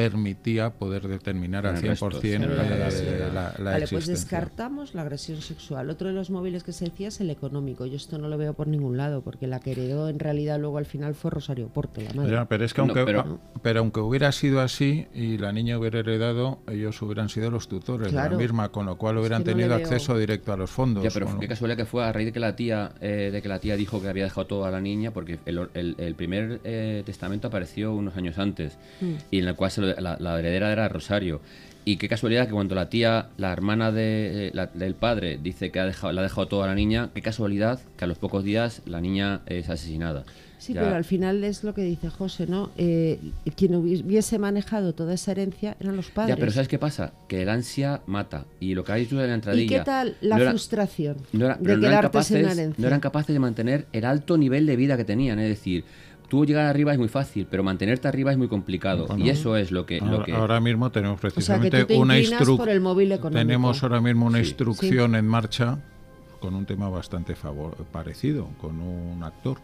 [0.08, 4.94] permitía poder determinar al El resto, 100% sí, eh, la- la, la vale, pues descartamos
[4.94, 5.90] la agresión sexual.
[5.90, 7.86] Otro de los móviles que se decía es el económico.
[7.86, 10.78] Yo esto no lo veo por ningún lado, porque la que heredó en realidad luego
[10.78, 12.32] al final fue Rosario Porte, la madre.
[12.32, 15.52] Ya, pero es que No, aunque, pero- a- pero aunque hubiera sido así y la
[15.52, 19.42] niña hubiera heredado, ellos hubieran sido los tutores de la misma, con lo cual hubieran
[19.44, 21.02] que no le tenido veo- acceso directo a los fondos.
[21.04, 21.40] Ya, pero ¿o no?
[21.40, 23.76] qué casualidad que fue a raíz de que la tía eh, de que la tía
[23.76, 27.48] dijo que había dejado todo a la niña, porque el, el- el primer eh, testamento
[27.48, 29.12] apareció unos años antes, Mm.
[29.30, 31.40] y en el cual se lo- la, la heredera era Rosario.
[31.84, 35.70] Y qué casualidad que cuando la tía, la hermana de, eh, la- del padre, dice
[35.70, 38.18] que ha dejado, le ha dejado todo a la niña, qué casualidad que a los
[38.18, 40.24] pocos días la niña es asesinada.
[40.58, 42.68] Sí, Ya- pero al final es lo que dice José, ¿no?
[42.76, 43.18] Eh,
[43.56, 46.36] quien hubiese manejado toda esa herencia eran los padres.
[46.36, 47.14] Ya, pero ¿sabes qué pasa?
[47.28, 48.44] Que el ansia mata.
[48.60, 49.64] Y lo que ha dicho en la entradilla...
[49.64, 52.36] ¿Y qué tal la no era- frustración no era- de pero no eran, quedarte sin
[52.36, 52.82] capaces, herencia?
[52.82, 55.38] no eran capaces de mantener el alto nivel de vida que tenían.
[55.38, 55.82] Es decir,
[56.30, 59.06] tú llegar arriba es muy fácil, pero mantenerte arriba es muy complicado.
[59.06, 59.98] Bueno, y eso es lo que...
[60.00, 62.68] lo Ahora, que ahora mismo tenemos sea, que precisamente tú te una inclinas instru- por
[62.70, 63.38] el móvil económico.
[63.46, 64.44] Tenemos ahora mismo una Sí.
[64.44, 65.78] instrucción en marcha
[66.40, 69.58] con un tema bastante favor parecido, con un actor.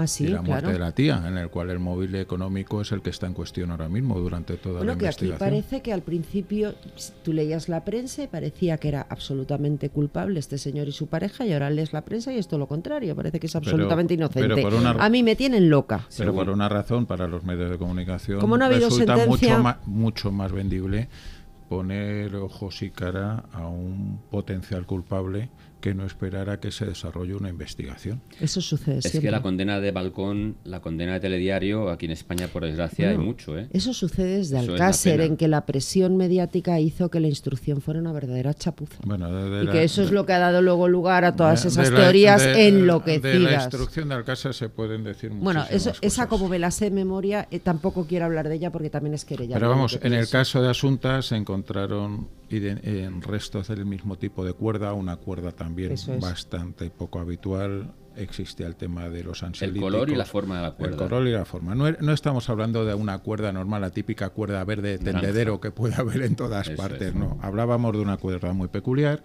[0.00, 0.72] Ah, sí, y la muerte claro.
[0.72, 3.72] de la tía, en el cual el móvil económico es el que está en cuestión
[3.72, 5.38] ahora mismo durante toda Bueno, la que aquí investigación.
[5.50, 6.74] parece que al principio
[7.24, 11.44] tú leías la prensa y parecía que era absolutamente culpable este señor y su pareja
[11.46, 14.48] y ahora lees la prensa y es todo lo contrario, parece que es absolutamente inocente.
[14.54, 16.06] pero por una- A mí me tienen loca.
[16.16, 19.54] Pero por una razón, para los medios de comunicación, Como no ha habido resulta sentencia-
[19.54, 21.08] mucho, más, mucho más vendible
[21.68, 25.50] poner ojos y cara a un potencial culpable
[25.80, 28.20] que no esperar a que se desarrolle una investigación.
[28.40, 29.28] Eso sucede es siempre.
[29.28, 33.14] que la condena de Balcón, la condena de Telediario, aquí en España, por desgracia, hay
[33.16, 33.68] Bueno, mucho, ¿eh?
[33.72, 38.00] Eso sucede desde Eso Alcácer, en que la presión mediática hizo que la instrucción fuera
[38.00, 38.98] una verdadera chapuza.
[39.04, 41.36] Bueno, de- de y la- que eso es lo que ha dado luego lugar a
[41.36, 43.62] todas de- esas de la- teorías de- De la enloquecidas.
[43.64, 46.90] instrucción de Alcázar se pueden decir Bueno, muchísimas eso, esa como me la sé de
[46.90, 49.54] memoria, eh, tampoco quiero hablar de ella porque también es querella.
[49.54, 54.54] Pero vamos, en el caso de Asunta se encontraron en restos del mismo tipo de
[54.54, 56.20] cuerda, una cuerda también es.
[56.20, 57.92] bastante poco habitual.
[58.16, 59.92] Existía el tema de los El ansiolíticos.
[59.92, 61.04] color y la forma de la cuerda.
[61.04, 61.76] El color y la forma.
[61.76, 65.70] No, er- no estamos hablando de una cuerda normal, la típica cuerda verde tendedero que
[65.70, 67.08] puede haber en todas Eso partes.
[67.10, 67.14] es.
[67.14, 69.22] No, hablábamos de una cuerda muy peculiar.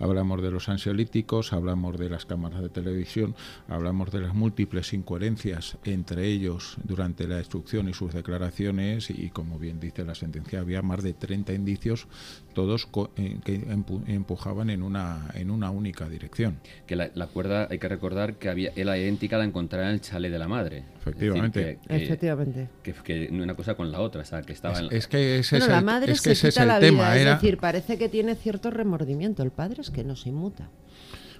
[0.00, 3.36] Hablamos de los ansiolíticos, hablamos de las cámaras de televisión,
[3.68, 9.60] hablamos de las múltiples incoherencias entre ellos durante la instrucción y sus declaraciones y, como
[9.60, 12.08] bien dice la sentencia, había más de 30 indicios,
[12.52, 16.58] todos co- eh, que empu- empujaban en una, en una única dirección.
[16.86, 19.94] Que la, la cuerda, hay que recordar que había era idéntica a la encontrada en
[19.94, 20.78] el chalet de la madre.
[20.78, 21.78] Es decir, Efectivamente.
[21.82, 22.68] que- que- Efectivamente.
[22.82, 25.38] Que, que una cosa con la otra, o sea, que estaba en la- Es que
[25.40, 27.10] ese Bueno, es la el, madre es que se es el la tema.
[27.10, 29.42] vida, era- es decir, parece que tiene cierto remordimiento.
[29.42, 30.68] El padre es que no se inmuta.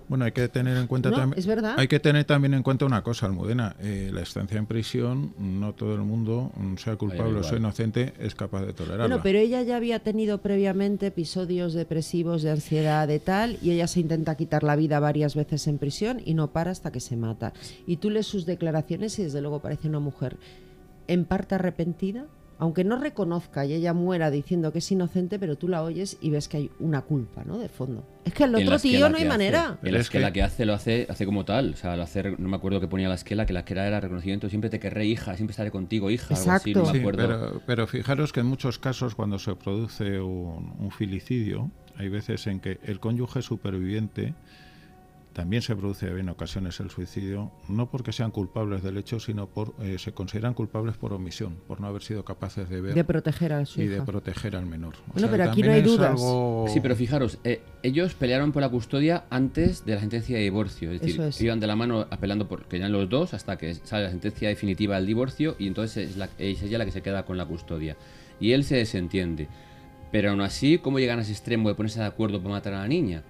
[0.09, 1.38] Bueno, hay que tener en cuenta No, también.
[1.38, 1.74] es verdad.
[1.78, 3.76] Hay que tener también en cuenta una cosa, Almudena.
[3.80, 8.12] eh, la estancia en prisión, no todo el mundo, mm, sea culpable o sea inocente,
[8.18, 9.07] es capaz de tolerarla.
[9.07, 13.86] Bueno, pero ella ya había tenido previamente episodios depresivos, de ansiedad, de tal, y ella
[13.86, 17.16] se intenta quitar la vida varias veces en prisión y no para hasta que se
[17.16, 17.53] mata.
[17.86, 20.36] Y tú lees sus declaraciones y desde luego parece una mujer
[21.09, 22.26] en parte arrepentida,
[22.62, 26.30] aunque no reconozca y ella muera diciendo que es inocente, pero tú la oyes y
[26.30, 27.58] ves que hay una culpa, ¿no?
[27.58, 28.06] De fondo.
[28.24, 29.28] Es que el otro tío no hay hace.
[29.28, 29.66] manera.
[29.72, 30.42] En Pero la esquela que- que...
[30.44, 31.72] hace lo hace hace como tal.
[31.72, 33.98] O sea, lo hace, no me acuerdo que ponía la esquela, que la esquela era
[33.98, 34.48] reconocimiento.
[34.48, 36.36] Siempre te querré, hija, siempre estaré contigo, hija.
[36.36, 36.92] Algo así, no Exacto.
[36.94, 37.18] Sí, acuerdo.
[37.50, 42.46] pero, pero fijaros que en muchos casos cuando se produce un, un filicidio, hay veces
[42.46, 44.34] en que el cónyuge superviviente
[45.32, 49.74] también se produce en ocasiones el suicidio, no porque sean culpables del hecho, sino por
[49.80, 53.52] eh, se consideran culpables por omisión, por no haber sido capaces de ver De proteger
[53.54, 53.94] a su y hija.
[53.94, 54.94] de proteger al menor.
[55.08, 56.10] O Bueno, pero aquí no hay dudas.
[56.10, 60.42] algo- Sí, pero fijaros, eh, ellos pelearon por la custodia antes de la sentencia de
[60.42, 60.92] divorcio.
[60.92, 61.40] Es decir, Eso es.
[61.40, 64.48] iban de la mano apelando por que eran los dos hasta que sale la sentencia
[64.48, 67.46] definitiva del divorcio y entonces es, la, es ella la que se queda con la
[67.46, 67.96] custodia.
[68.38, 69.48] Y él se desentiende.
[70.10, 72.80] Pero aún así, ¿cómo llegan a ese extremo de ponerse de acuerdo para matar a
[72.80, 73.22] la niña?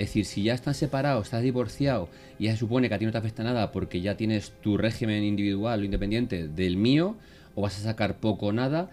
[0.00, 3.04] Es decir, si ya están separados, estás divorciado y ya se supone que a ti
[3.04, 7.16] no te afecta nada porque ya tienes tu régimen individual o independiente del mío,
[7.54, 8.88] o vas a sacar poco o nada,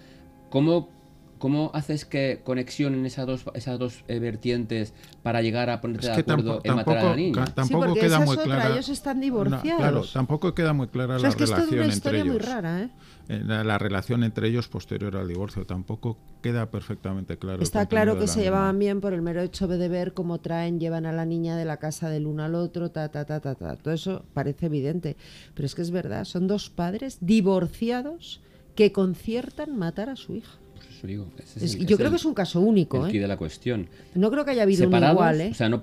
[0.50, 0.90] ¿cómo,
[1.38, 6.16] cómo haces que conexionen esas dos, esas dos eh, vertientes para llegar a ponerte Es
[6.16, 7.46] de acuerdo en matar a la niña?
[7.46, 8.70] tampoco porque queda esa es muy otra, clara.
[8.74, 9.78] ellos están No, divorciados.
[9.82, 11.98] claro, tampoco queda muy clara O sea, la es que esto es relación una entre
[11.98, 12.48] historia muy ellos.
[12.50, 12.90] rara, ¿eh?
[13.30, 17.62] Eh, La, la relación entre ellos posterior al divorcio tampoco queda perfectamente claro.
[17.62, 21.06] Está claro que se llevaban bien por el mero hecho de ver cómo traen, llevan
[21.06, 23.76] a la niña de la casa del uno al otro, ta, ta, ta, ta, ta.
[23.76, 25.18] Todo eso parece evidente.
[25.56, 28.42] Pero es que es verdad, son dos padres divorciados
[28.76, 30.52] que conciertan matar a su hija.
[30.78, 32.34] Pues eso digo, ese es Es- el- y yo es creo el- que es un
[32.34, 33.20] caso único, el ¿eh?
[33.20, 33.88] de la cuestión.
[34.16, 35.50] No creo que haya habido separados, un igual, ¿eh?
[35.52, 35.80] o sea, no,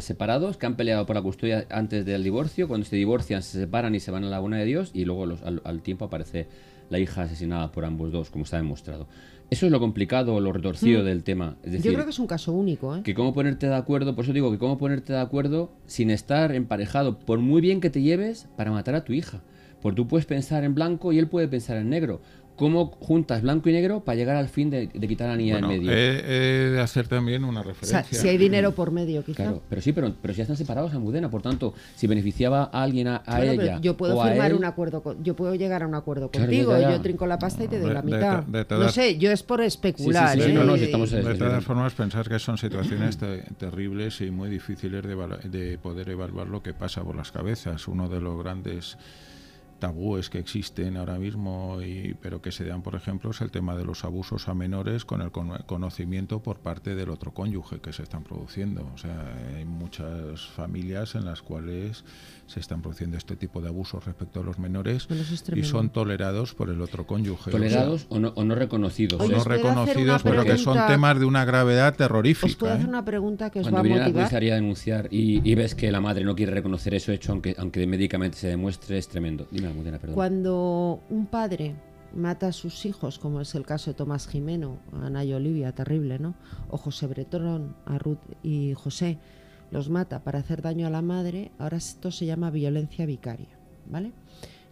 [0.00, 3.94] separados, que han peleado por la custodia antes del divorcio, cuando se divorcian se separan
[3.94, 6.46] y se van a la buena de Dios y luego los- al, al tiempo aparece
[6.90, 9.06] la hija asesinada por ambos dos, como está demostrado.
[9.50, 11.04] Eso es lo complicado, lo retorcido Mm.
[11.04, 11.56] del tema.
[11.62, 13.02] Es decir, Yo creo que es un caso único, ¿eh?
[13.02, 16.54] que cómo ponerte de acuerdo, por eso digo que cómo ponerte de acuerdo sin estar
[16.54, 19.42] emparejado, por muy bien que te lleves, para matar a tu hija.
[19.82, 22.20] Porque tú puedes pensar en blanco y él puede pensar en negro.
[22.62, 25.54] ¿Cómo juntas blanco y negro para llegar al fin de, de quitar a la niña
[25.54, 25.92] Bueno, del medio?
[25.92, 28.20] he, he de hacer también una O sea, referencia.
[28.20, 29.42] si hay dinero por medio, quizá.
[29.42, 32.84] Claro, pero sí, pero, pero si ya están separados Almudena, por tanto, si beneficiaba a
[32.84, 35.34] alguien, a, a Bueno, ella yo puedo o a firmar él, un acuerdo, con- yo
[35.34, 36.90] puedo llegar a un acuerdo Claro, contigo, ya, ya.
[36.92, 38.42] yo trinco la pasta y te doy De- la de mitad.
[38.44, 40.54] de no sé, yo es por especular, Sí, sí, sí, ¿eh?
[40.54, 44.30] no, no, si Y- estamos- De todas formas, pensar que son situaciones te- terribles y
[44.30, 45.16] muy difíciles de,
[45.48, 47.88] de poder evaluar lo que pasa por las cabezas.
[47.88, 48.96] Uno de los grandes
[49.82, 53.74] tabúes que existen ahora mismo, y, pero que se dan, por ejemplo, es el tema
[53.74, 57.92] de los abusos a menores con el cono- conocimiento por parte del otro cónyuge que
[57.92, 58.88] se están produciendo.
[58.94, 62.04] O sea, hay muchas familias en las cuales
[62.52, 65.08] se están produciendo este tipo de abusos respecto a los menores
[65.54, 67.40] y son tolerados por el otro cónyuge.
[67.40, 69.20] O sea, tolerados o no, o no reconocidos.
[69.20, 72.58] Oye, no ¿os reconocidos, pero que son temas de una gravedad Os terrorífica.
[72.58, 72.88] puedo hacer ¿eh?
[72.88, 74.22] una pregunta que os Cuando va a viene la motivar.
[74.24, 77.54] comisaría a denunciar y, y ves que la madre no quiere reconocer eso hecho, aunque,
[77.58, 79.46] aunque médicamente se demuestre, es tremendo.
[79.50, 80.14] Dime, Almudena, perdón.
[80.14, 81.74] Cuando un padre
[82.14, 85.72] mata a sus hijos, como es el caso de Tomás Jimeno, a Ana y Olivia,
[85.72, 86.34] terrible, ¿no?
[86.68, 89.18] O José Bretón, a Ruth y José,
[89.72, 93.48] los mata para hacer daño a la madre, ahora esto se llama violencia vicaria,
[93.90, 94.12] ¿vale?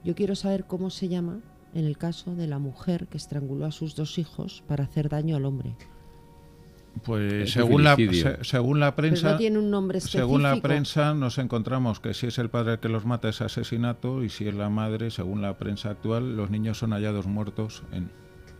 [0.04, 1.40] Yo quiero saber cómo se llama
[1.74, 5.36] en el caso de la mujer que estranguló a sus dos hijos para hacer daño
[5.36, 5.74] al hombre.
[7.04, 10.22] Pues Es según la, se- según la prensa, no tiene un nombre específico.
[10.26, 13.40] según la prensa nos encontramos que si es el padre el que los mata es
[13.40, 17.84] asesinato y si es la madre, según la prensa actual, los niños son hallados muertos
[17.92, 18.10] en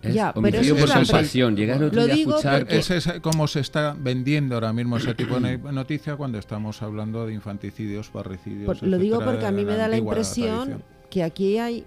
[0.03, 1.57] Es Ya, pero eso por compasión.
[1.57, 4.72] Llegar el otro Lo día a escuchar porque- Ese es como se está vendiendo ahora
[4.72, 8.64] mismo ese tipo de noticia cuando estamos hablando de infanticidios, parricidios.
[8.66, 10.82] Por- lo digo porque a mí me da la impresión tradición.
[11.11, 11.84] que aquí hay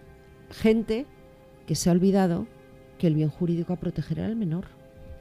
[0.52, 1.06] gente
[1.66, 2.46] que se ha olvidado
[3.00, 4.66] que el bien jurídico a proteger era el menor.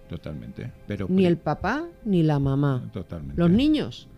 [0.09, 0.71] Totalmente.
[0.87, 2.91] Pero Ni el papá ni la mamá.
[2.93, 3.41] Totalmente.
[3.41, 4.09] Los niños.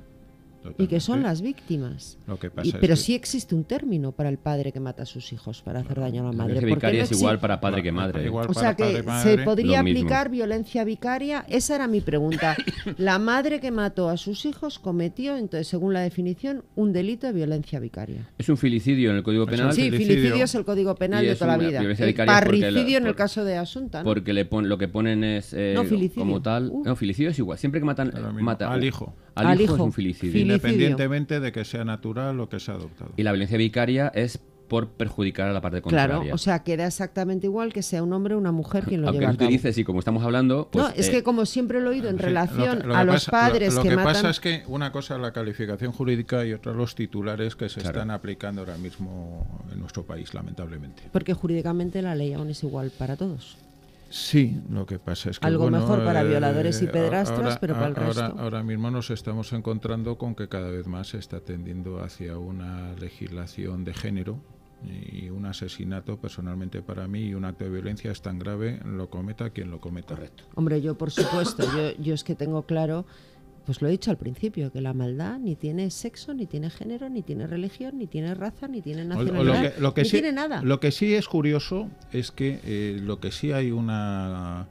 [0.78, 2.18] Y que son las víctimas.
[2.26, 4.80] Lo que pasa Y- es pero que- sí existe un término para el padre que
[4.80, 6.52] mata a sus hijos para hacer daño a la La madre.
[6.54, 8.24] violencia ¿Por qué vicaria no es igual para padre que madre.
[8.24, 10.00] Igual O sea que padre, se podría mismo.
[10.00, 11.44] aplicar violencia vicaria.
[11.48, 12.56] Esa era mi pregunta.
[12.98, 17.32] La madre que mató a sus hijos cometió, entonces, según la definición, un delito de
[17.34, 18.28] violencia vicaria.
[18.38, 19.72] Es un filicidio en el Código Penal.
[19.72, 20.14] Sí, filicidio.
[20.16, 21.80] filicidio es el código penal Y de toda la vida.
[21.80, 24.04] El la- parricidio en el caso de Asunta, ¿no?
[24.04, 25.84] Porque le pon- lo que ponen es eh, No,
[26.14, 26.70] como tal.
[26.70, 26.84] Uh.
[26.84, 27.58] No, filicidio es igual.
[27.58, 29.14] Siempre que matan mata Al hijo.
[29.34, 30.40] Al, Al hijo, es un filicidio.
[30.40, 33.12] Independientemente de que sea natural o que sea adoptado.
[33.16, 36.34] Y la violencia vicaria es por perjudicar a la parte Claro, contraria.
[36.34, 39.20] o sea, queda exactamente igual que sea un hombre o una mujer quien lo Aunque
[39.20, 39.44] lleva a cabo.
[39.46, 40.68] utilices y como estamos hablando.
[40.72, 42.86] Pues, no, es eh, que como siempre lo he oído en Sí, lo relación que-
[42.86, 44.12] lo a que los pasa- padres lo, lo que, que matan...
[44.14, 47.80] pasa es que una cosa es la calificación jurídica y otra los titulares que se
[47.82, 47.98] Claro.
[47.98, 51.02] están aplicando ahora mismo en nuestro país, lamentablemente.
[51.12, 53.58] Porque jurídicamente la ley aún es igual para todos.
[54.10, 57.58] Sí, lo que pasa es que Algo bueno, mejor para eh, violadores y pederastras, ahora-
[57.60, 58.40] pero para el ahora- resto.
[58.40, 62.92] Ahora mismo nos estamos encontrando con que cada vez más se está tendiendo hacia una
[62.94, 64.38] legislación de género
[64.84, 69.08] y un asesinato personalmente para mí y un acto de violencia es tan grave lo
[69.08, 70.14] cometa quien lo cometa.
[70.14, 70.44] Correcto.
[70.54, 73.06] Hombre, yo por supuesto, yo, yo es que tengo claro,
[73.64, 77.08] pues lo he dicho al principio, que la maldad ni tiene sexo, ni tiene género,
[77.08, 80.12] ni tiene religión, ni tiene raza, ni tiene nacionalidad, lo que, lo que ni sí,
[80.12, 80.62] tiene nada.
[80.62, 84.68] Lo que sí es curioso es que eh, lo que sí hay una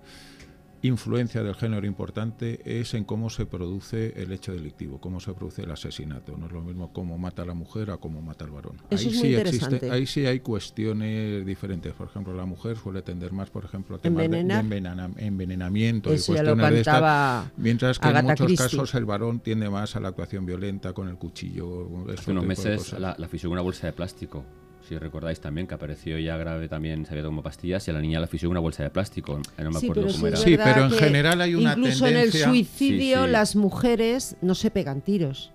[0.84, 5.64] influencia del género importante es en cómo se produce el hecho delictivo, cómo se produce
[5.64, 6.38] el asesinato.
[6.38, 8.78] No es lo mismo cómo mata a la mujer a cómo mata al varón.
[8.90, 9.92] Eso ahí es muy sí interesante.
[9.92, 11.94] ahí sí hay cuestiones diferentes.
[11.94, 14.64] Por ejemplo, la mujer suele tender más, por ejemplo, a temas de- de, Envenenar.
[14.64, 18.66] envenena- envenenamiento y cuestiones de estas, mientras que en muchos Christie.
[18.66, 21.88] casos el varón tiende más a la actuación violenta con el cuchillo.
[22.10, 24.46] este Hace unos tipo de meses la, la una bolsa de plástico.
[24.88, 28.02] Si recordáis también que apareció ya grave también, se había tomado pastillas y a la
[28.02, 29.40] niña la fisió con una bolsa de plástico.
[29.58, 30.38] No me Sí, acuerdo pero cómo sí era.
[30.38, 33.32] Sí, pero en general hay una Incluso en el tendencia- suicidio Sí, sí.
[33.32, 35.52] las mujeres no se pegan tiros,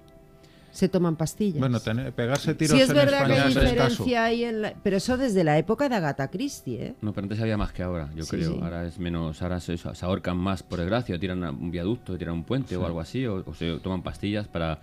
[0.70, 1.58] se toman pastillas.
[1.58, 5.16] Bueno, tener- pegarse tiros sí es en verdad que hay diferencia en la- Pero eso
[5.18, 6.94] desde la época de Agatha Christie, ¿eh?
[7.02, 8.52] No, pero antes había más que ahora, yo Sí, creo.
[8.52, 8.58] sí.
[8.62, 12.16] Ahora es menos, ahora se, se ahorcan más por desgracia, o tiran un viaducto, o
[12.16, 14.78] tiran un puente o algo así, o, o se toman pastillas para...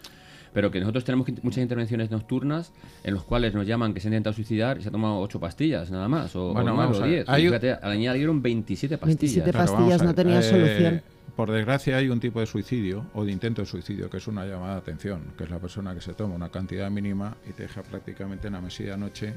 [0.55, 2.71] Pero que nosotros tenemos que- muchas intervenciones nocturnas
[3.03, 5.37] en los cuales nos llaman que se han intentado suicidar y se ha tomado ocho
[5.37, 7.15] pastillas nada más, o, Bueno, o vamos o a ver.
[7.15, 7.29] diez.
[7.29, 9.19] Hay Y un- fíjate, a la niña le dieron 27 pastillas.
[9.19, 11.01] 27 Claro, pastillas no tenía eh, solución.
[11.35, 14.45] Por desgracia hay un tipo de suicidio o de intento de suicidio que es una
[14.45, 17.63] llamada de atención, que es la persona que se toma una cantidad mínima y te
[17.63, 19.33] deja prácticamente en la mesilla de noche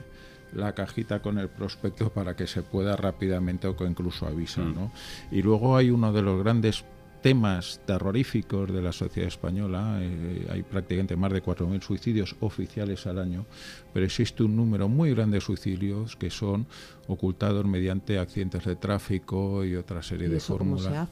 [0.54, 4.74] la cajita con el prospecto para que se pueda rápidamente o que incluso avisa, Mm.
[4.76, 4.92] ¿no?
[5.32, 6.84] Y luego hay uno de los grandes
[7.22, 9.98] temas terroríficos de la sociedad española.
[10.00, 13.46] Eh, hay prácticamente más de 4.000 suicidios oficiales al año,
[13.92, 16.66] pero existe un número muy grande de suicidios que son
[17.06, 21.08] ocultados mediante accidentes de tráfico y otra serie de fórmulas.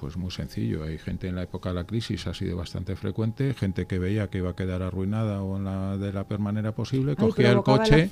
[0.00, 0.84] Pues muy sencillo.
[0.84, 4.30] Hay gente en la época de la crisis, ha sido bastante frecuente, gente que veía
[4.30, 7.62] que iba a quedar arruinada o en la, de la peor manera posible, cogía el
[7.62, 8.08] coche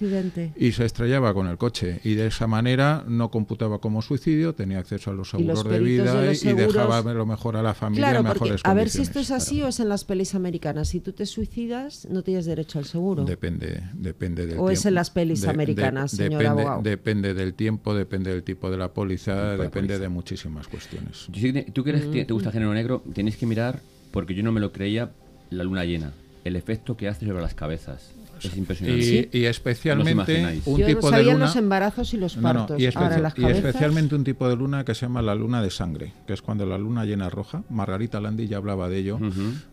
[0.57, 2.03] y se estrellaba con el coche.
[2.05, 6.31] Y de esa manera no computaba como suicidio, tenía acceso a los seguros de vida
[6.31, 9.63] y, dejaba lo mejor a la familia claro, mejores A ver si esto es así
[9.63, 10.89] o es en las pelis americanas.
[10.89, 13.25] Si tú te suicidas, no tienes derecho al seguro.
[13.25, 16.83] Depende, depende del O es en las pelis americanas, señor depende, abogado.
[16.83, 21.31] Depende del tiempo, depende del tipo de la póliza, depende de muchísimas cuestiones
[21.79, 24.61] tú que eres, te gusta el género negro, tenéis que mirar, porque yo no me
[24.61, 25.11] lo creía,
[25.51, 26.13] la luna llena.
[26.45, 28.13] El efecto que hace sobre las cabezas.
[28.43, 29.29] Es impresionante.
[29.33, 31.47] Y, especialmente un Yo tipo sabía de luna.
[31.47, 32.81] los embarazos y los partos.
[32.81, 35.71] y, Ahora, las y especialmente un tipo de luna que se llama la luna de
[35.71, 37.65] sangre, que es cuando la luna llena roja.
[37.69, 39.19] Margarita Landi ya hablaba de ello.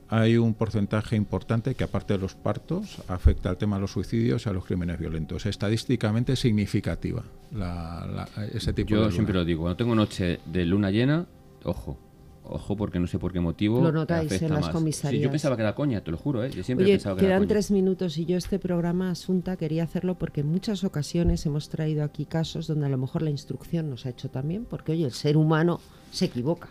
[0.10, 4.46] Hay un porcentaje importante que, aparte de los partos, afecta al tema de los suicidios
[4.46, 5.46] y a los crímenes violentos.
[5.46, 7.24] Estadísticamente significativa
[7.56, 9.12] la- la- ese tipo de Yo luna.
[9.12, 11.26] siempre lo digo, cuando tengo noche de luna llena,
[11.66, 11.98] ojo.
[12.48, 13.82] Ojo, porque no sé por qué motivo.
[13.82, 14.70] Lo notáis afecta en las más.
[14.72, 15.20] comisarías.
[15.20, 16.52] Sí, yo pensaba que era coña, te lo juro, ¿eh?
[16.52, 17.50] Yo siempre he Oye, pensado que era quedan coña.
[17.50, 22.04] tres minutos y yo este programa, Asunta, quería hacerlo porque en muchas ocasiones hemos traído
[22.04, 25.12] aquí casos donde a lo mejor la instrucción nos ha hecho también, porque oye, el
[25.14, 25.80] ser humano
[26.12, 26.70] se equivoca.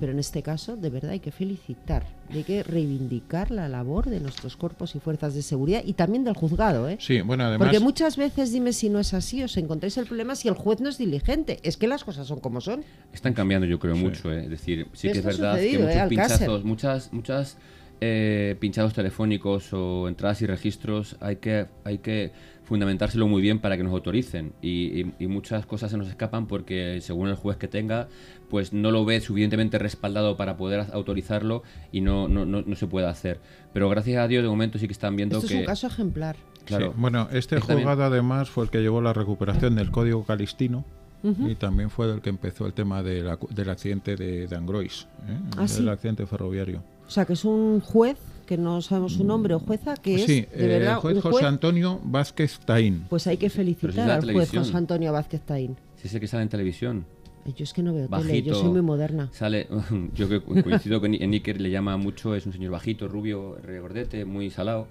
[0.00, 4.20] Pero en este caso, de verdad, hay que felicitar, hay que reivindicar la labor de
[4.20, 6.96] nuestros cuerpos y fuerzas de seguridad y también del juzgado, ¿eh?
[7.00, 7.66] Sí, bueno, además.
[7.66, 10.80] Porque muchas veces, dime si no es así, os encontráis el problema si el juez
[10.80, 11.58] no es diligente.
[11.62, 12.84] Es que las cosas son como son.
[13.12, 14.32] Están cambiando, yo creo, mucho.
[14.32, 14.44] ¿eh?
[14.44, 15.94] Es decir, sí que es verdad que sucedido, ¿eh?
[15.94, 17.58] muchos pinchazos, muchas, muchas
[18.00, 22.30] eh, pinchados telefónicos o entradas y registros hay que, hay que
[22.68, 24.52] fundamentárselo muy bien para que nos autoricen.
[24.62, 28.08] Y, y- y muchas cosas se nos escapan porque según el juez que tenga,
[28.50, 32.86] pues no lo ve suficientemente respaldado para poder autorizarlo y no, no, no, no se
[32.86, 33.40] puede hacer.
[33.72, 35.54] Pero gracias a Dios, de momento sí que están viendo Esto que...
[35.54, 36.36] es un caso ejemplar.
[36.66, 36.88] Claro.
[36.92, 37.78] Sí, Bueno, este Está bien.
[37.88, 40.84] juzgado además fue el que llevó la recuperación del código calistino
[41.22, 41.48] Ujú.
[41.48, 45.06] y también fue el que empezó el tema de la- del accidente de, de Angrois,
[45.26, 45.38] ¿eh?
[45.56, 45.88] Ah, del sí.
[45.88, 46.82] accidente ferroviario.
[47.06, 48.18] O sea, que es un juez,
[48.48, 51.16] que no sabemos su nombre o jueza, que es sí, de eh, verdad el juez
[51.16, 51.44] un José.
[51.44, 53.04] Antonio Vázquez Taín.
[53.10, 54.50] Pues hay que si es felicitar al juez.
[54.50, 55.76] José Antonio Vázquez Taín.
[55.96, 57.04] Si es el que sale en televisión.
[57.44, 58.48] Yo es que no veo tele, bajito.
[58.48, 59.28] yo soy muy moderna.
[59.32, 59.68] Sale,
[60.14, 63.56] yo que co- coincido con en Iker, le llama mucho, es un señor bajito, rubio,
[63.62, 64.88] regordete, muy salado.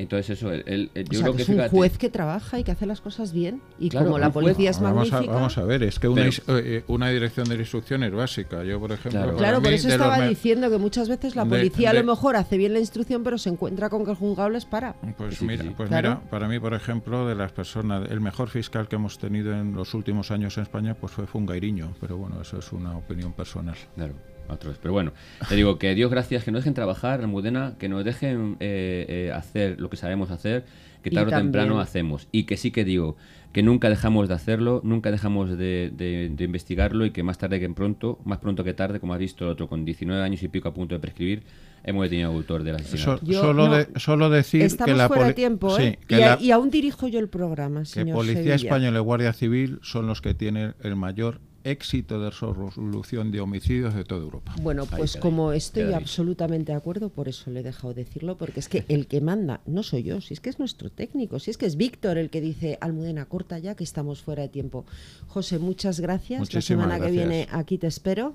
[0.00, 1.98] Entonces eso, él, él- él- O yo sea, creo que que es un fíjate, juez
[1.98, 3.60] que trabaja y que hace las cosas bien.
[3.78, 5.34] Y Claro, como la un juez- policía es vamos, a, magnífica...
[5.34, 8.64] vamos a ver, es que una, Pero- is- eh, una dirección de instrucción es básica.
[8.64, 9.36] Yo, por ejemplo, Claro.
[9.36, 12.06] Claro, por eso los estaba diciendo que muchas veces la de- policía a de- lo
[12.06, 14.94] mejor hace bien la instrucción, pero se encuentra con que el juzgado les para.
[15.18, 15.70] Pues Sí, mira, sí.
[15.76, 16.08] pues Claro.
[16.16, 19.74] mira, para mí, por ejemplo, de las personas, el mejor fiscal que hemos tenido en
[19.74, 23.76] los últimos años en España, pues fue Fungairiño, pero bueno, eso es una opinión personal.
[23.96, 24.14] Claro,
[24.50, 24.78] otros.
[24.80, 25.12] Pero bueno,
[25.48, 29.32] te digo que Dios gracias, que nos dejen trabajar, Almudena, que nos dejen eh, eh,
[29.32, 30.64] hacer lo que sabemos hacer,
[31.02, 32.28] que tarde o temprano hacemos.
[32.32, 33.16] Y que sí que digo,
[33.52, 37.58] que nunca dejamos de hacerlo, nunca dejamos de, de- de investigarlo y que más tarde
[37.58, 40.48] que pronto, más pronto que tarde, como has visto el otro, con 19 años y
[40.48, 41.42] pico a punto de prescribir,
[41.82, 43.24] hemos detenido al autor del asesinato.
[43.26, 45.98] So- solo, no, de- solo decir Estamos que la fuera de poli- tiempo, sí, ¿eh?
[46.06, 48.54] que y, la- y aún dirijo yo el programa, que señor Policía Sevilla.
[48.56, 53.94] Española y Guardia Civil son los que tienen el mayor éxito de resolución de homicidios
[53.94, 54.54] de toda Europa.
[54.60, 58.68] Bueno, pues como estoy absolutamente de acuerdo, por eso le he dejado decirlo, porque es
[58.68, 61.58] que el que manda no soy yo, si es que es nuestro técnico, si es
[61.58, 64.84] que es Víctor el que dice, Almudena, corta ya que estamos fuera de tiempo.
[65.26, 66.40] José, muchas gracias.
[66.40, 68.34] Muchísimas La semana que viene aquí te espero.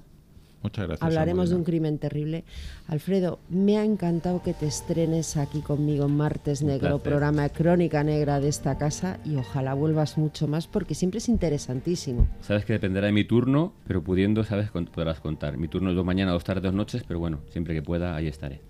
[0.64, 1.06] Muchas gracias.
[1.06, 2.44] Hablaremos de un crimen terrible.
[2.88, 8.04] Alfredo, me ha encantado que te estrenes aquí conmigo en Martes Negro, programa de Crónica
[8.04, 12.28] Negra de esta casa, y ojalá vuelvas mucho más porque siempre es interesantísimo.
[12.42, 15.58] Sabes que dependerá de mi turno, pero pudiendo, sabes, podrás contar.
[15.58, 18.28] Mi turno es dos mañana, dos tardes, dos noches, pero bueno, siempre que pueda, ahí
[18.28, 18.62] estaré.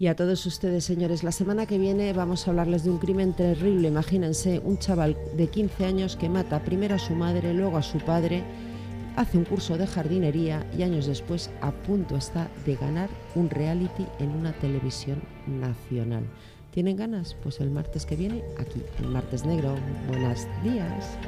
[0.00, 3.32] Y a todos ustedes, señores, la semana que viene vamos a hablarles de un crimen
[3.32, 3.88] terrible.
[3.88, 7.98] Imagínense un chaval de 15 años que mata primero a su madre, luego a su
[7.98, 8.44] padre,
[9.18, 14.06] hace un curso de jardinería y años después a punto está de ganar un reality
[14.20, 16.22] en una televisión nacional.
[16.70, 17.36] ¿Tienen ganas?
[17.42, 19.74] Pues el martes que viene, aquí, en Martes Negro.
[20.06, 21.18] Buenos días.